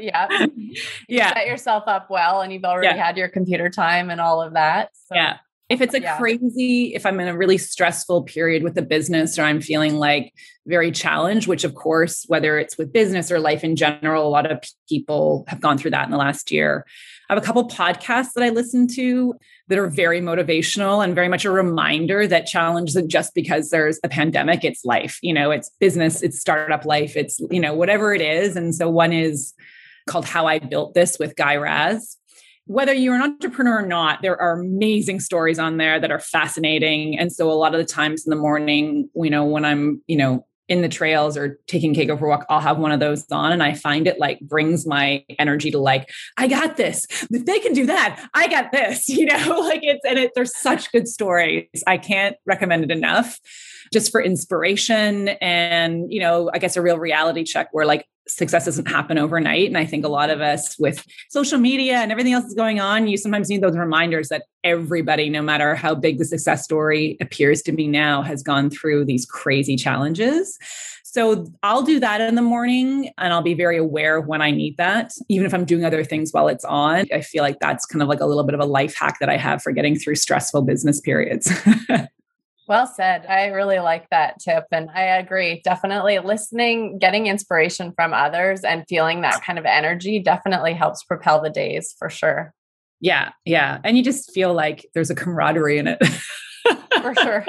yeah. 0.00 0.46
You 0.56 0.76
yeah. 1.08 1.32
set 1.34 1.46
yourself 1.46 1.84
up 1.86 2.10
well 2.10 2.40
and 2.40 2.52
you've 2.52 2.64
already 2.64 2.88
yeah. 2.88 3.04
had 3.04 3.16
your 3.16 3.28
computer 3.28 3.70
time 3.70 4.10
and 4.10 4.20
all 4.20 4.42
of 4.42 4.54
that. 4.54 4.90
So. 4.94 5.14
Yeah 5.14 5.38
if 5.70 5.80
it's 5.80 5.94
a 5.94 6.00
yeah. 6.00 6.18
crazy 6.18 6.94
if 6.94 7.06
i'm 7.06 7.18
in 7.20 7.28
a 7.28 7.36
really 7.36 7.58
stressful 7.58 8.22
period 8.22 8.62
with 8.62 8.74
the 8.74 8.82
business 8.82 9.38
or 9.38 9.42
i'm 9.42 9.60
feeling 9.60 9.96
like 9.96 10.32
very 10.66 10.90
challenged 10.90 11.46
which 11.46 11.64
of 11.64 11.74
course 11.74 12.24
whether 12.28 12.58
it's 12.58 12.76
with 12.76 12.92
business 12.92 13.30
or 13.30 13.38
life 13.38 13.64
in 13.64 13.76
general 13.76 14.26
a 14.26 14.28
lot 14.28 14.50
of 14.50 14.62
people 14.88 15.44
have 15.48 15.60
gone 15.60 15.78
through 15.78 15.90
that 15.90 16.04
in 16.04 16.10
the 16.10 16.16
last 16.16 16.50
year. 16.50 16.84
I 17.28 17.34
have 17.34 17.42
a 17.42 17.46
couple 17.46 17.66
podcasts 17.68 18.32
that 18.34 18.44
i 18.44 18.50
listen 18.50 18.86
to 18.88 19.34
that 19.68 19.78
are 19.78 19.88
very 19.88 20.20
motivational 20.20 21.02
and 21.02 21.14
very 21.14 21.28
much 21.28 21.44
a 21.44 21.50
reminder 21.50 22.26
that 22.26 22.46
challenge 22.46 22.90
isn't 22.90 23.10
just 23.10 23.34
because 23.34 23.70
there's 23.70 23.98
a 24.04 24.08
pandemic 24.08 24.64
it's 24.64 24.84
life 24.84 25.18
you 25.22 25.32
know 25.32 25.50
it's 25.50 25.70
business 25.80 26.22
it's 26.22 26.38
startup 26.38 26.84
life 26.84 27.16
it's 27.16 27.40
you 27.50 27.60
know 27.60 27.74
whatever 27.74 28.12
it 28.14 28.20
is. 28.20 28.56
And 28.56 28.74
so 28.74 28.90
one 28.90 29.12
is 29.12 29.54
called 30.06 30.26
how 30.26 30.46
i 30.46 30.58
built 30.58 30.92
this 30.92 31.18
with 31.18 31.34
guy 31.36 31.56
raz 31.56 32.18
whether 32.66 32.94
you're 32.94 33.14
an 33.14 33.22
entrepreneur 33.22 33.78
or 33.78 33.86
not, 33.86 34.22
there 34.22 34.40
are 34.40 34.60
amazing 34.60 35.20
stories 35.20 35.58
on 35.58 35.76
there 35.76 36.00
that 36.00 36.10
are 36.10 36.18
fascinating. 36.18 37.18
And 37.18 37.32
so 37.32 37.50
a 37.50 37.52
lot 37.52 37.74
of 37.74 37.78
the 37.78 37.84
times 37.84 38.24
in 38.26 38.30
the 38.30 38.36
morning, 38.36 39.08
you 39.14 39.30
know, 39.30 39.44
when 39.44 39.64
I'm, 39.64 40.02
you 40.06 40.16
know, 40.16 40.46
in 40.66 40.80
the 40.80 40.88
trails 40.88 41.36
or 41.36 41.58
taking 41.66 41.94
for 41.94 42.24
a 42.24 42.28
walk, 42.28 42.46
I'll 42.48 42.60
have 42.60 42.78
one 42.78 42.90
of 42.90 42.98
those 42.98 43.26
on. 43.30 43.52
And 43.52 43.62
I 43.62 43.74
find 43.74 44.06
it 44.06 44.18
like 44.18 44.40
brings 44.40 44.86
my 44.86 45.22
energy 45.38 45.70
to 45.70 45.78
like, 45.78 46.08
I 46.38 46.46
got 46.46 46.78
this. 46.78 47.06
If 47.30 47.44
they 47.44 47.58
can 47.58 47.74
do 47.74 47.84
that, 47.86 48.26
I 48.32 48.48
got 48.48 48.72
this, 48.72 49.08
you 49.10 49.26
know, 49.26 49.60
like 49.60 49.80
it's, 49.82 50.04
and 50.06 50.18
it, 50.18 50.32
there's 50.34 50.58
such 50.58 50.90
good 50.90 51.06
stories. 51.06 51.68
I 51.86 51.98
can't 51.98 52.36
recommend 52.46 52.84
it 52.84 52.90
enough 52.90 53.38
just 53.92 54.10
for 54.10 54.22
inspiration 54.22 55.28
and, 55.28 56.10
you 56.10 56.20
know, 56.20 56.50
I 56.54 56.58
guess 56.58 56.76
a 56.76 56.82
real 56.82 56.98
reality 56.98 57.44
check 57.44 57.68
where 57.72 57.84
like 57.84 58.06
success 58.26 58.64
doesn't 58.64 58.86
happen 58.86 59.18
overnight. 59.18 59.68
And 59.68 59.76
I 59.76 59.84
think 59.84 60.04
a 60.04 60.08
lot 60.08 60.30
of 60.30 60.40
us 60.40 60.78
with 60.78 61.04
social 61.28 61.58
media 61.58 61.96
and 61.96 62.10
everything 62.10 62.32
else 62.32 62.44
that's 62.44 62.54
going 62.54 62.80
on, 62.80 63.06
you 63.06 63.16
sometimes 63.16 63.48
need 63.48 63.62
those 63.62 63.76
reminders 63.76 64.28
that 64.28 64.44
everybody, 64.62 65.28
no 65.28 65.42
matter 65.42 65.74
how 65.74 65.94
big 65.94 66.18
the 66.18 66.24
success 66.24 66.64
story 66.64 67.16
appears 67.20 67.62
to 67.62 67.72
be 67.72 67.86
now, 67.86 68.22
has 68.22 68.42
gone 68.42 68.70
through 68.70 69.04
these 69.04 69.26
crazy 69.26 69.76
challenges. 69.76 70.58
So 71.14 71.46
I'll 71.62 71.82
do 71.82 72.00
that 72.00 72.20
in 72.20 72.34
the 72.34 72.42
morning 72.42 73.10
and 73.18 73.32
I'll 73.32 73.42
be 73.42 73.54
very 73.54 73.76
aware 73.76 74.20
when 74.20 74.42
I 74.42 74.50
need 74.50 74.78
that, 74.78 75.12
even 75.28 75.46
if 75.46 75.54
I'm 75.54 75.64
doing 75.64 75.84
other 75.84 76.02
things 76.02 76.32
while 76.32 76.48
it's 76.48 76.64
on. 76.64 77.06
I 77.12 77.20
feel 77.20 77.44
like 77.44 77.60
that's 77.60 77.86
kind 77.86 78.02
of 78.02 78.08
like 78.08 78.18
a 78.18 78.26
little 78.26 78.42
bit 78.42 78.54
of 78.54 78.60
a 78.60 78.64
life 78.64 78.96
hack 78.96 79.18
that 79.20 79.28
I 79.28 79.36
have 79.36 79.62
for 79.62 79.70
getting 79.70 79.96
through 79.96 80.16
stressful 80.16 80.62
business 80.62 81.00
periods. 81.00 81.52
Well 82.66 82.86
said. 82.86 83.26
I 83.26 83.46
really 83.48 83.78
like 83.78 84.08
that 84.10 84.38
tip. 84.40 84.64
And 84.72 84.88
I 84.94 85.02
agree. 85.02 85.60
Definitely 85.64 86.18
listening, 86.20 86.98
getting 86.98 87.26
inspiration 87.26 87.92
from 87.94 88.14
others, 88.14 88.64
and 88.64 88.84
feeling 88.88 89.20
that 89.20 89.42
kind 89.42 89.58
of 89.58 89.66
energy 89.66 90.18
definitely 90.20 90.72
helps 90.72 91.04
propel 91.04 91.42
the 91.42 91.50
days 91.50 91.94
for 91.98 92.08
sure. 92.08 92.54
Yeah. 93.00 93.32
Yeah. 93.44 93.80
And 93.84 93.98
you 93.98 94.02
just 94.02 94.32
feel 94.32 94.54
like 94.54 94.86
there's 94.94 95.10
a 95.10 95.14
camaraderie 95.14 95.78
in 95.78 95.88
it. 95.88 95.98
for 97.02 97.14
sure. 97.14 97.44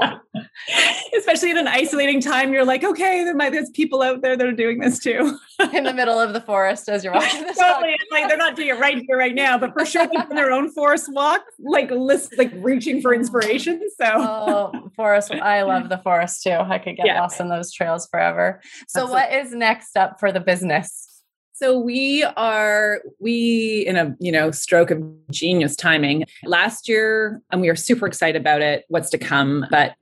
Especially 1.18 1.50
in 1.50 1.58
an 1.58 1.68
isolating 1.68 2.20
time, 2.20 2.52
you're 2.52 2.64
like, 2.64 2.84
okay, 2.84 3.24
there 3.24 3.34
might 3.34 3.52
there's 3.52 3.70
people 3.70 4.02
out 4.02 4.22
there 4.22 4.36
that 4.36 4.46
are 4.46 4.52
doing 4.52 4.78
this 4.78 4.98
too. 4.98 5.38
in 5.72 5.84
the 5.84 5.94
middle 5.94 6.18
of 6.18 6.32
the 6.32 6.40
forest 6.40 6.88
as 6.88 7.04
you're 7.04 7.12
walking 7.12 7.46
the 7.46 7.52
totally. 7.58 7.96
like 8.10 8.28
they're 8.28 8.36
not 8.36 8.56
doing 8.56 8.68
it 8.68 8.78
right 8.78 9.02
here, 9.06 9.16
right 9.16 9.34
now, 9.34 9.58
but 9.58 9.72
for 9.72 9.84
sure 9.84 10.08
in 10.12 10.36
their 10.36 10.52
own 10.52 10.70
forest 10.70 11.12
walk, 11.12 11.42
like 11.58 11.90
list 11.90 12.34
like 12.38 12.52
reaching 12.56 13.00
for 13.00 13.14
inspiration. 13.14 13.80
So 13.96 14.06
oh, 14.06 14.90
forest. 14.96 15.30
I 15.30 15.62
love 15.62 15.88
the 15.88 15.98
forest 15.98 16.42
too. 16.42 16.50
I 16.50 16.78
could 16.78 16.96
get 16.96 17.06
yeah. 17.06 17.20
lost 17.20 17.40
in 17.40 17.48
those 17.48 17.72
trails 17.72 18.06
forever. 18.08 18.60
So 18.88 19.02
Absolutely. 19.02 19.12
what 19.12 19.32
is 19.32 19.52
next 19.52 19.96
up 19.96 20.18
for 20.18 20.32
the 20.32 20.40
business? 20.40 21.14
So 21.56 21.78
we 21.78 22.24
are 22.24 23.00
we 23.20 23.84
in 23.86 23.96
a 23.96 24.16
you 24.18 24.32
know 24.32 24.50
stroke 24.50 24.90
of 24.90 25.00
genius 25.30 25.76
timing 25.76 26.24
last 26.42 26.88
year, 26.88 27.40
and 27.52 27.60
we 27.60 27.68
are 27.68 27.76
super 27.76 28.08
excited 28.08 28.40
about 28.40 28.60
it. 28.60 28.84
What's 28.88 29.08
to 29.10 29.18
come, 29.18 29.64
but 29.70 29.94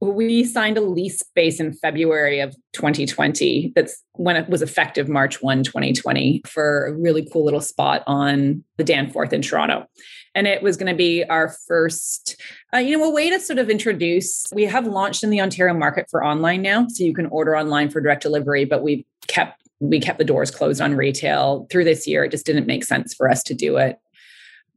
we 0.00 0.44
signed 0.44 0.76
a 0.76 0.80
lease 0.80 1.20
space 1.20 1.60
in 1.60 1.72
February 1.72 2.40
of 2.40 2.54
2020. 2.72 3.72
That's 3.74 4.02
when 4.12 4.36
it 4.36 4.48
was 4.48 4.62
effective 4.62 5.08
March 5.08 5.42
1, 5.42 5.64
2020, 5.64 6.42
for 6.46 6.86
a 6.86 6.92
really 6.92 7.26
cool 7.32 7.44
little 7.44 7.60
spot 7.60 8.02
on 8.06 8.62
the 8.76 8.84
Danforth 8.84 9.32
in 9.32 9.42
Toronto. 9.42 9.86
And 10.34 10.46
it 10.46 10.62
was 10.62 10.76
going 10.76 10.90
to 10.90 10.96
be 10.96 11.24
our 11.24 11.54
first, 11.68 12.40
uh, 12.74 12.78
you 12.78 12.98
know, 12.98 13.04
a 13.04 13.10
way 13.10 13.30
to 13.30 13.38
sort 13.38 13.58
of 13.58 13.70
introduce. 13.70 14.46
We 14.52 14.64
have 14.64 14.86
launched 14.86 15.22
in 15.22 15.30
the 15.30 15.40
Ontario 15.40 15.74
market 15.74 16.06
for 16.10 16.24
online 16.24 16.62
now. 16.62 16.86
So 16.88 17.04
you 17.04 17.14
can 17.14 17.26
order 17.26 17.56
online 17.56 17.88
for 17.88 18.00
direct 18.00 18.22
delivery, 18.22 18.64
but 18.64 18.82
we've 18.82 19.04
kept 19.28 19.60
we 19.80 20.00
kept 20.00 20.18
the 20.18 20.24
doors 20.24 20.50
closed 20.50 20.80
on 20.80 20.94
retail 20.94 21.66
through 21.70 21.84
this 21.84 22.06
year. 22.06 22.24
It 22.24 22.30
just 22.30 22.46
didn't 22.46 22.66
make 22.66 22.84
sense 22.84 23.12
for 23.12 23.28
us 23.28 23.42
to 23.44 23.54
do 23.54 23.76
it. 23.76 23.98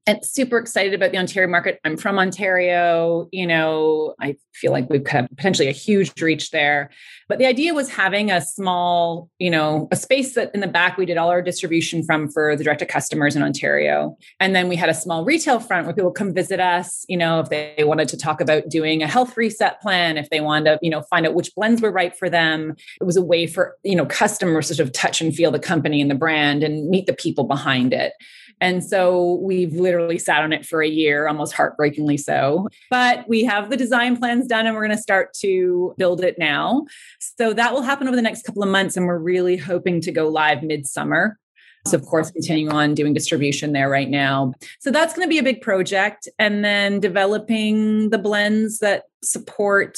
And 0.07 0.25
super 0.25 0.57
excited 0.57 0.93
about 0.93 1.11
the 1.11 1.17
Ontario 1.17 1.49
market. 1.49 1.81
I'm 1.83 1.97
from 1.97 2.17
Ontario. 2.17 3.27
You 3.33 3.45
know, 3.45 4.15
I 4.21 4.37
feel 4.53 4.71
like 4.71 4.89
we've 4.89 5.03
got 5.03 5.29
potentially 5.35 5.67
a 5.67 5.73
huge 5.73 6.19
reach 6.21 6.51
there. 6.51 6.89
But 7.27 7.39
the 7.39 7.45
idea 7.45 7.73
was 7.73 7.89
having 7.89 8.31
a 8.31 8.39
small, 8.39 9.29
you 9.37 9.49
know, 9.49 9.89
a 9.91 9.97
space 9.97 10.33
that 10.35 10.49
in 10.55 10.61
the 10.61 10.67
back 10.67 10.97
we 10.97 11.05
did 11.05 11.17
all 11.17 11.29
our 11.29 11.41
distribution 11.41 12.03
from 12.03 12.29
for 12.29 12.55
the 12.55 12.63
direct 12.63 12.79
to 12.79 12.85
customers 12.85 13.35
in 13.35 13.43
Ontario. 13.43 14.17
And 14.39 14.55
then 14.55 14.69
we 14.69 14.77
had 14.77 14.87
a 14.87 14.93
small 14.93 15.25
retail 15.25 15.59
front 15.59 15.85
where 15.85 15.93
people 15.93 16.11
come 16.11 16.33
visit 16.33 16.61
us, 16.61 17.03
you 17.09 17.17
know, 17.17 17.41
if 17.41 17.49
they 17.49 17.83
wanted 17.83 18.07
to 18.07 18.17
talk 18.17 18.39
about 18.39 18.69
doing 18.69 19.03
a 19.03 19.07
health 19.07 19.35
reset 19.35 19.81
plan, 19.81 20.17
if 20.17 20.29
they 20.29 20.39
wanted 20.39 20.71
to, 20.71 20.79
you 20.81 20.89
know, 20.89 21.01
find 21.01 21.27
out 21.27 21.33
which 21.33 21.53
blends 21.53 21.81
were 21.81 21.91
right 21.91 22.17
for 22.17 22.29
them. 22.29 22.75
It 23.01 23.03
was 23.03 23.17
a 23.17 23.21
way 23.21 23.45
for, 23.45 23.75
you 23.83 23.95
know, 23.95 24.05
customers 24.05 24.69
to 24.69 24.75
sort 24.75 24.87
of 24.87 24.93
touch 24.93 25.19
and 25.19 25.35
feel 25.35 25.51
the 25.51 25.59
company 25.59 25.99
and 25.99 26.09
the 26.09 26.15
brand 26.15 26.63
and 26.63 26.87
meet 26.87 27.07
the 27.07 27.13
people 27.13 27.43
behind 27.43 27.91
it. 27.91 28.13
And 28.59 28.83
so 28.83 29.39
we've 29.41 29.73
literally 29.73 30.17
sat 30.17 30.43
on 30.43 30.51
it 30.51 30.65
for 30.65 30.81
a 30.81 30.87
year, 30.87 31.27
almost 31.27 31.53
heartbreakingly 31.53 32.17
so. 32.17 32.67
But 32.89 33.27
we 33.27 33.43
have 33.43 33.69
the 33.69 33.77
design 33.77 34.17
plans 34.17 34.47
done 34.47 34.65
and 34.65 34.75
we're 34.75 34.85
going 34.85 34.97
to 34.97 35.01
start 35.01 35.33
to 35.41 35.93
build 35.97 36.23
it 36.23 36.37
now. 36.39 36.85
So 37.19 37.53
that 37.53 37.73
will 37.73 37.83
happen 37.83 38.07
over 38.07 38.15
the 38.15 38.21
next 38.21 38.43
couple 38.43 38.63
of 38.63 38.69
months. 38.69 38.97
And 38.97 39.05
we're 39.05 39.19
really 39.19 39.57
hoping 39.57 40.01
to 40.01 40.11
go 40.11 40.27
live 40.27 40.63
midsummer. 40.63 41.37
So, 41.85 41.95
of 41.95 42.05
course, 42.05 42.31
continuing 42.31 42.73
on 42.73 42.95
doing 42.95 43.13
distribution 43.13 43.71
there 43.71 43.89
right 43.89 44.09
now. 44.09 44.53
So, 44.79 44.91
that's 44.91 45.13
going 45.13 45.25
to 45.25 45.29
be 45.29 45.37
a 45.37 45.43
big 45.43 45.61
project. 45.61 46.27
And 46.37 46.65
then 46.65 46.99
developing 46.99 48.09
the 48.09 48.17
blends 48.17 48.79
that 48.79 49.03
support, 49.23 49.97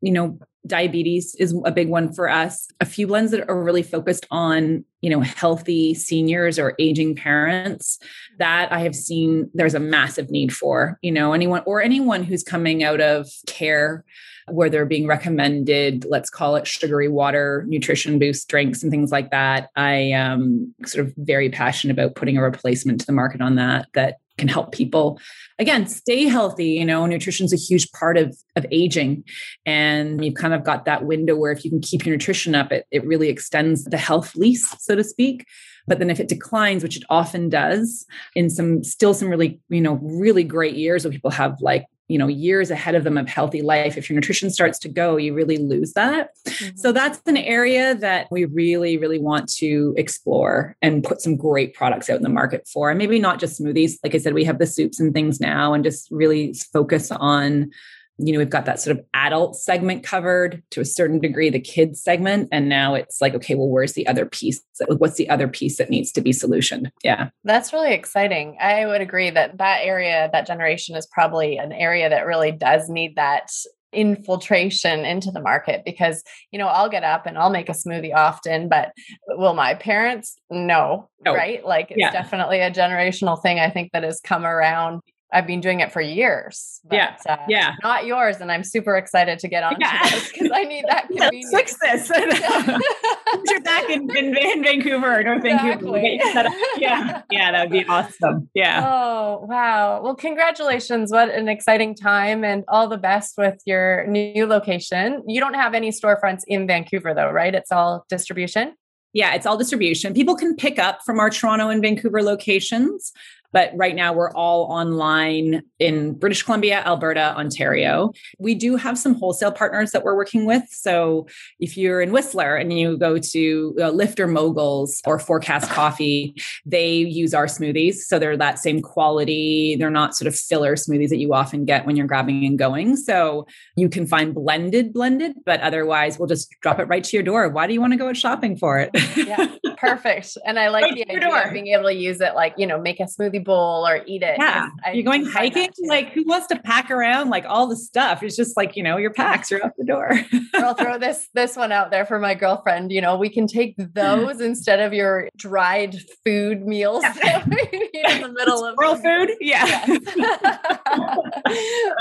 you 0.00 0.12
know, 0.12 0.38
diabetes 0.66 1.34
is 1.36 1.58
a 1.64 1.72
big 1.72 1.88
one 1.88 2.12
for 2.12 2.28
us. 2.28 2.68
A 2.80 2.84
few 2.84 3.06
blends 3.06 3.30
that 3.32 3.48
are 3.48 3.62
really 3.62 3.82
focused 3.82 4.26
on 4.30 4.84
you 5.00 5.10
know 5.10 5.20
healthy 5.20 5.94
seniors 5.94 6.58
or 6.58 6.74
aging 6.80 7.14
parents 7.14 8.00
that 8.40 8.72
i 8.72 8.80
have 8.80 8.96
seen 8.96 9.48
there's 9.54 9.74
a 9.74 9.78
massive 9.78 10.28
need 10.28 10.52
for 10.52 10.98
you 11.02 11.12
know 11.12 11.32
anyone 11.32 11.62
or 11.66 11.80
anyone 11.80 12.24
who's 12.24 12.42
coming 12.42 12.82
out 12.82 13.00
of 13.00 13.28
care 13.46 14.04
where 14.50 14.68
they're 14.68 14.86
being 14.86 15.06
recommended 15.06 16.04
let's 16.08 16.30
call 16.30 16.56
it 16.56 16.66
sugary 16.66 17.08
water 17.08 17.64
nutrition 17.68 18.18
boost 18.18 18.48
drinks 18.48 18.82
and 18.82 18.90
things 18.90 19.12
like 19.12 19.30
that. 19.30 19.68
I 19.76 19.94
am 19.94 20.74
sort 20.84 21.06
of 21.06 21.14
very 21.16 21.50
passionate 21.50 21.92
about 21.92 22.14
putting 22.14 22.36
a 22.36 22.42
replacement 22.42 23.00
to 23.00 23.06
the 23.06 23.12
market 23.12 23.40
on 23.40 23.56
that 23.56 23.88
that 23.94 24.16
can 24.38 24.48
help 24.48 24.72
people. 24.72 25.20
Again 25.58 25.86
stay 25.86 26.24
healthy 26.24 26.70
you 26.70 26.84
know 26.84 27.04
nutrition 27.06 27.44
is 27.44 27.52
a 27.52 27.56
huge 27.56 27.90
part 27.92 28.16
of 28.16 28.36
of 28.56 28.64
aging. 28.70 29.24
And 29.66 30.24
you've 30.24 30.34
kind 30.34 30.54
of 30.54 30.64
got 30.64 30.84
that 30.84 31.04
window 31.04 31.36
where 31.36 31.52
if 31.52 31.64
you 31.64 31.70
can 31.70 31.80
keep 31.80 32.06
your 32.06 32.14
nutrition 32.14 32.54
up 32.54 32.72
it, 32.72 32.86
it 32.90 33.04
really 33.04 33.28
extends 33.28 33.84
the 33.84 33.98
health 33.98 34.34
lease 34.36 34.74
so 34.78 34.94
to 34.94 35.04
speak. 35.04 35.44
But 35.86 35.98
then 35.98 36.10
if 36.10 36.20
it 36.20 36.28
declines 36.28 36.82
which 36.82 36.96
it 36.96 37.04
often 37.10 37.48
does 37.48 38.06
in 38.34 38.50
some 38.50 38.84
still 38.84 39.14
some 39.14 39.28
really 39.28 39.60
you 39.68 39.80
know 39.80 39.98
really 40.02 40.44
great 40.44 40.76
years 40.76 41.04
where 41.04 41.12
people 41.12 41.30
have 41.30 41.60
like 41.60 41.86
you 42.08 42.18
know 42.18 42.26
years 42.26 42.70
ahead 42.70 42.94
of 42.94 43.04
them 43.04 43.16
of 43.16 43.28
healthy 43.28 43.62
life 43.62 43.96
if 43.96 44.08
your 44.08 44.14
nutrition 44.14 44.50
starts 44.50 44.78
to 44.80 44.88
go 44.88 45.16
you 45.16 45.34
really 45.34 45.58
lose 45.58 45.92
that. 45.92 46.30
Mm-hmm. 46.46 46.76
so 46.76 46.92
that's 46.92 47.20
an 47.26 47.36
area 47.36 47.94
that 47.94 48.26
we 48.30 48.44
really 48.46 48.96
really 48.96 49.18
want 49.18 49.48
to 49.54 49.94
explore 49.96 50.76
and 50.82 51.04
put 51.04 51.20
some 51.20 51.36
great 51.36 51.74
products 51.74 52.10
out 52.10 52.16
in 52.16 52.22
the 52.22 52.28
market 52.28 52.66
for. 52.66 52.90
And 52.90 52.98
maybe 52.98 53.18
not 53.18 53.38
just 53.38 53.60
smoothies. 53.60 53.98
Like 54.02 54.14
i 54.14 54.18
said 54.18 54.34
we 54.34 54.44
have 54.44 54.58
the 54.58 54.66
soups 54.66 54.98
and 54.98 55.12
things 55.12 55.40
now 55.40 55.74
and 55.74 55.84
just 55.84 56.10
really 56.10 56.54
focus 56.72 57.10
on 57.10 57.70
you 58.18 58.32
know, 58.32 58.38
we've 58.38 58.50
got 58.50 58.64
that 58.66 58.80
sort 58.80 58.98
of 58.98 59.04
adult 59.14 59.56
segment 59.56 60.02
covered 60.02 60.62
to 60.70 60.80
a 60.80 60.84
certain 60.84 61.20
degree, 61.20 61.50
the 61.50 61.60
kids 61.60 62.02
segment. 62.02 62.48
And 62.50 62.68
now 62.68 62.94
it's 62.94 63.20
like, 63.20 63.34
okay, 63.34 63.54
well, 63.54 63.68
where's 63.68 63.92
the 63.92 64.06
other 64.08 64.26
piece? 64.26 64.60
What's 64.88 65.16
the 65.16 65.30
other 65.30 65.46
piece 65.46 65.78
that 65.78 65.88
needs 65.88 66.10
to 66.12 66.20
be 66.20 66.32
solutioned? 66.32 66.90
Yeah. 67.04 67.30
That's 67.44 67.72
really 67.72 67.94
exciting. 67.94 68.56
I 68.60 68.86
would 68.86 69.00
agree 69.00 69.30
that 69.30 69.58
that 69.58 69.80
area, 69.82 70.28
that 70.32 70.46
generation 70.46 70.96
is 70.96 71.06
probably 71.06 71.58
an 71.58 71.72
area 71.72 72.08
that 72.08 72.26
really 72.26 72.50
does 72.50 72.88
need 72.88 73.14
that 73.16 73.50
infiltration 73.92 75.04
into 75.06 75.30
the 75.30 75.40
market 75.40 75.82
because 75.82 76.22
you 76.50 76.58
know 76.58 76.66
I'll 76.66 76.90
get 76.90 77.04
up 77.04 77.24
and 77.24 77.38
I'll 77.38 77.48
make 77.48 77.70
a 77.70 77.72
smoothie 77.72 78.14
often 78.14 78.68
but 78.68 78.92
will 79.28 79.54
my 79.54 79.74
parents 79.76 80.36
no, 80.50 81.08
no. 81.24 81.34
right 81.34 81.64
like 81.64 81.90
it's 81.90 81.98
yeah. 81.98 82.10
definitely 82.10 82.60
a 82.60 82.70
generational 82.70 83.40
thing 83.40 83.58
I 83.58 83.70
think 83.70 83.92
that 83.92 84.02
has 84.02 84.20
come 84.20 84.44
around 84.44 85.00
I've 85.30 85.46
been 85.46 85.60
doing 85.60 85.80
it 85.80 85.92
for 85.92 86.00
years. 86.00 86.80
But, 86.84 86.96
yeah. 86.96 87.16
Uh, 87.28 87.36
yeah. 87.48 87.74
Not 87.82 88.06
yours. 88.06 88.38
And 88.40 88.50
I'm 88.50 88.64
super 88.64 88.96
excited 88.96 89.38
to 89.40 89.48
get 89.48 89.62
on 89.62 89.76
yeah. 89.78 90.08
this 90.08 90.32
because 90.32 90.50
I 90.54 90.64
need 90.64 90.84
that 90.88 91.08
convenience. 91.08 91.50
Let's 91.52 91.76
fix 91.76 92.08
this. 92.08 92.10
You're 93.46 93.60
back 93.60 93.90
in, 93.90 94.08
in, 94.16 94.34
in 94.36 94.62
Vancouver 94.64 95.18
or 95.18 95.22
North 95.22 95.44
exactly. 95.44 96.18
Vancouver. 96.18 96.48
Yeah. 96.78 97.22
Yeah. 97.30 97.52
That 97.52 97.68
would 97.68 97.72
be 97.72 97.84
awesome. 97.86 98.48
Yeah. 98.54 98.96
Oh, 99.08 99.44
wow. 99.48 100.00
Well, 100.02 100.14
congratulations. 100.14 101.12
What 101.12 101.28
an 101.28 101.48
exciting 101.48 101.94
time 101.94 102.42
and 102.44 102.64
all 102.68 102.88
the 102.88 102.96
best 102.96 103.34
with 103.36 103.60
your 103.66 104.06
new 104.06 104.46
location. 104.46 105.22
You 105.26 105.40
don't 105.40 105.54
have 105.54 105.74
any 105.74 105.90
storefronts 105.90 106.42
in 106.46 106.66
Vancouver 106.66 107.14
though, 107.14 107.30
right? 107.30 107.54
It's 107.54 107.70
all 107.70 108.04
distribution. 108.08 108.74
Yeah, 109.12 109.34
it's 109.34 109.46
all 109.46 109.56
distribution. 109.56 110.14
People 110.14 110.36
can 110.36 110.54
pick 110.54 110.78
up 110.78 111.00
from 111.04 111.18
our 111.18 111.30
Toronto 111.30 111.68
and 111.68 111.80
Vancouver 111.80 112.22
locations. 112.22 113.12
But 113.52 113.72
right 113.74 113.94
now, 113.94 114.12
we're 114.12 114.30
all 114.32 114.64
online 114.64 115.62
in 115.78 116.14
British 116.14 116.42
Columbia, 116.42 116.82
Alberta, 116.84 117.34
Ontario. 117.36 118.12
We 118.38 118.54
do 118.54 118.76
have 118.76 118.98
some 118.98 119.14
wholesale 119.14 119.52
partners 119.52 119.90
that 119.92 120.04
we're 120.04 120.16
working 120.16 120.44
with. 120.44 120.64
So 120.70 121.26
if 121.60 121.76
you're 121.76 122.00
in 122.00 122.12
Whistler 122.12 122.56
and 122.56 122.72
you 122.72 122.96
go 122.96 123.18
to 123.18 123.74
uh, 123.80 123.90
Lift 123.90 124.20
or 124.20 124.26
Moguls 124.26 125.00
or 125.06 125.18
Forecast 125.18 125.70
Coffee, 125.70 126.34
they 126.66 126.96
use 126.96 127.34
our 127.34 127.46
smoothies. 127.46 127.94
So 127.94 128.18
they're 128.18 128.36
that 128.36 128.58
same 128.58 128.82
quality. 128.82 129.76
They're 129.78 129.90
not 129.90 130.14
sort 130.14 130.28
of 130.28 130.36
filler 130.36 130.76
smoothies 130.76 131.08
that 131.08 131.18
you 131.18 131.32
often 131.32 131.64
get 131.64 131.86
when 131.86 131.96
you're 131.96 132.06
grabbing 132.06 132.44
and 132.44 132.58
going. 132.58 132.96
So 132.96 133.46
you 133.76 133.88
can 133.88 134.06
find 134.06 134.34
blended, 134.34 134.92
blended, 134.92 135.36
but 135.46 135.60
otherwise, 135.60 136.18
we'll 136.18 136.28
just 136.28 136.54
drop 136.60 136.78
it 136.78 136.84
right 136.84 137.04
to 137.04 137.16
your 137.16 137.22
door. 137.22 137.48
Why 137.48 137.66
do 137.66 137.72
you 137.72 137.80
want 137.80 137.92
to 137.92 137.98
go 137.98 138.08
out 138.08 138.16
shopping 138.16 138.56
for 138.56 138.78
it? 138.78 138.90
yeah, 139.16 139.54
perfect. 139.78 140.36
And 140.44 140.58
I 140.58 140.68
like 140.68 140.82
right 140.82 140.94
the 140.94 141.10
idea 141.10 141.46
of 141.46 141.52
being 141.52 141.68
able 141.68 141.84
to 141.84 141.94
use 141.94 142.20
it, 142.20 142.34
like, 142.34 142.54
you 142.56 142.66
know, 142.66 142.80
make 142.80 143.00
a 143.00 143.04
smoothie 143.04 143.37
bowl 143.38 143.86
or 143.86 144.02
eat 144.06 144.22
it. 144.22 144.36
Yeah. 144.38 144.68
You're 144.92 145.04
going 145.04 145.24
hiking? 145.24 145.70
Like, 145.86 146.12
who 146.12 146.24
wants 146.24 146.46
to 146.48 146.58
pack 146.58 146.90
around 146.90 147.30
like 147.30 147.44
all 147.46 147.66
the 147.66 147.76
stuff? 147.76 148.22
It's 148.22 148.36
just 148.36 148.56
like, 148.56 148.76
you 148.76 148.82
know, 148.82 148.96
your 148.96 149.12
packs 149.12 149.50
are 149.52 149.64
out 149.64 149.72
the 149.76 149.84
door. 149.84 150.12
I'll 150.54 150.74
throw 150.78 150.98
this 150.98 151.28
this 151.34 151.56
one 151.56 151.72
out 151.72 151.90
there 151.90 152.04
for 152.04 152.18
my 152.18 152.34
girlfriend. 152.34 152.92
You 152.92 153.00
know, 153.00 153.16
we 153.16 153.28
can 153.28 153.46
take 153.46 153.74
those 153.76 154.40
instead 154.40 154.80
of 154.80 154.92
your 154.92 155.28
dried 155.36 155.96
food 156.24 156.66
meals 156.66 157.02
yeah. 157.02 157.44
in 157.44 158.22
the 158.22 158.28
middle 158.36 158.64
of 158.64 158.74
squirrel 158.74 158.96
food. 158.96 159.36
Yeah. 159.40 159.64
Yes. 159.66 159.98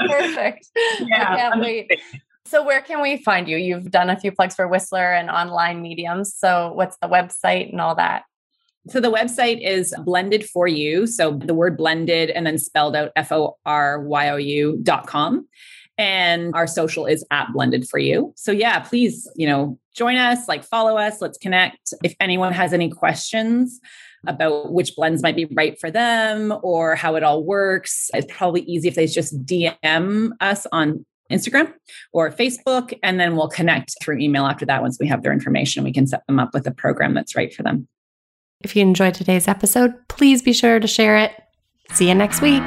Perfect. 0.08 0.70
Yeah. 1.00 1.34
I 1.34 1.38
can't 1.38 1.62
wait. 1.62 1.92
So, 2.46 2.64
where 2.64 2.82
can 2.82 3.02
we 3.02 3.18
find 3.18 3.50
you? 3.50 3.58
You've 3.58 3.92
done 3.92 4.10
a 4.10 4.18
few 4.18 4.32
plugs 4.32 4.56
for 4.56 4.68
Whistler 4.70 5.14
and 5.14 5.30
online 5.30 5.82
mediums. 5.82 6.34
So, 6.34 6.72
what's 6.74 6.98
the 7.02 7.10
website 7.10 7.72
and 7.72 7.82
all 7.82 7.96
that? 7.96 8.24
So, 8.90 9.00
the 9.00 9.12
website 9.12 9.66
is 9.66 9.94
blended 10.04 10.46
for 10.50 10.68
you. 10.68 11.08
So, 11.08 11.32
the 11.32 11.54
word 11.54 11.78
blended 11.78 12.30
and 12.30 12.46
then 12.46 12.58
spelled 12.58 12.96
out 12.96 13.12
F 13.16 13.32
O 13.32 13.58
R 13.66 14.02
Y 14.02 14.30
O 14.30 14.38
U 14.38 14.80
dot 14.84 15.08
com. 15.08 15.48
And 16.00 16.54
our 16.54 16.68
social 16.68 17.08
is 17.08 17.26
at 17.32 17.48
blended 17.54 17.90
for 17.90 17.98
you. 17.98 18.34
So, 18.36 18.52
yeah, 18.52 18.80
please, 18.80 19.28
you 19.36 19.48
know, 19.48 19.80
join 19.96 20.16
us, 20.16 20.48
like 20.48 20.64
follow 20.64 20.98
us, 20.98 21.22
let's 21.22 21.40
connect. 21.40 21.94
If 22.04 22.14
anyone 22.20 22.54
has 22.54 22.72
any 22.72 22.90
questions, 22.90 23.80
about 24.26 24.74
which 24.74 24.96
blends 24.96 25.22
might 25.22 25.36
be 25.36 25.46
right 25.54 25.80
for 25.80 25.92
them 25.92 26.54
or 26.64 26.96
how 26.96 27.16
it 27.16 27.24
all 27.24 27.44
works. 27.44 28.10
It's 28.14 28.32
probably 28.32 28.62
easy 28.62 28.88
if 28.88 28.96
they 28.96 29.08
just 29.08 29.46
DM 29.46 30.32
us 30.42 30.68
on 30.72 31.06
Instagram 31.32 31.74
or 32.14 32.32
Facebook, 32.32 32.98
and 33.04 33.20
then 33.20 33.36
we'll 33.36 33.50
connect 33.50 33.96
through 34.02 34.20
email 34.20 34.46
after 34.46 34.66
that 34.66 34.82
once 34.82 34.98
we 35.00 35.08
have 35.08 35.24
their 35.24 35.34
information. 35.34 35.84
We 35.84 35.94
can 35.94 36.08
set 36.08 36.26
them 36.28 36.40
up 36.40 36.54
with 36.54 36.66
a 36.68 36.72
program 36.72 37.14
that's 37.14 37.36
right 37.36 37.54
for 37.54 37.64
them. 37.64 37.88
If 38.62 38.76
you 38.76 38.82
enjoyed 38.82 39.14
today's 39.14 39.48
episode, 39.48 39.94
please 40.08 40.42
be 40.42 40.54
sure 40.54 40.80
to 40.80 40.88
share 40.88 41.18
it. 41.18 41.32
See 41.94 42.08
you 42.08 42.16
next 42.16 42.42
week. 42.42 42.64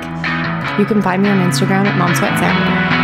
You 0.79 0.87
can 0.87 1.03
find 1.03 1.22
me 1.22 1.29
on 1.29 1.50
Instagram 1.50 1.87
at 1.87 1.98
Mom 1.98 2.14
Sweat 2.14 2.38
Sanity. 2.38 2.99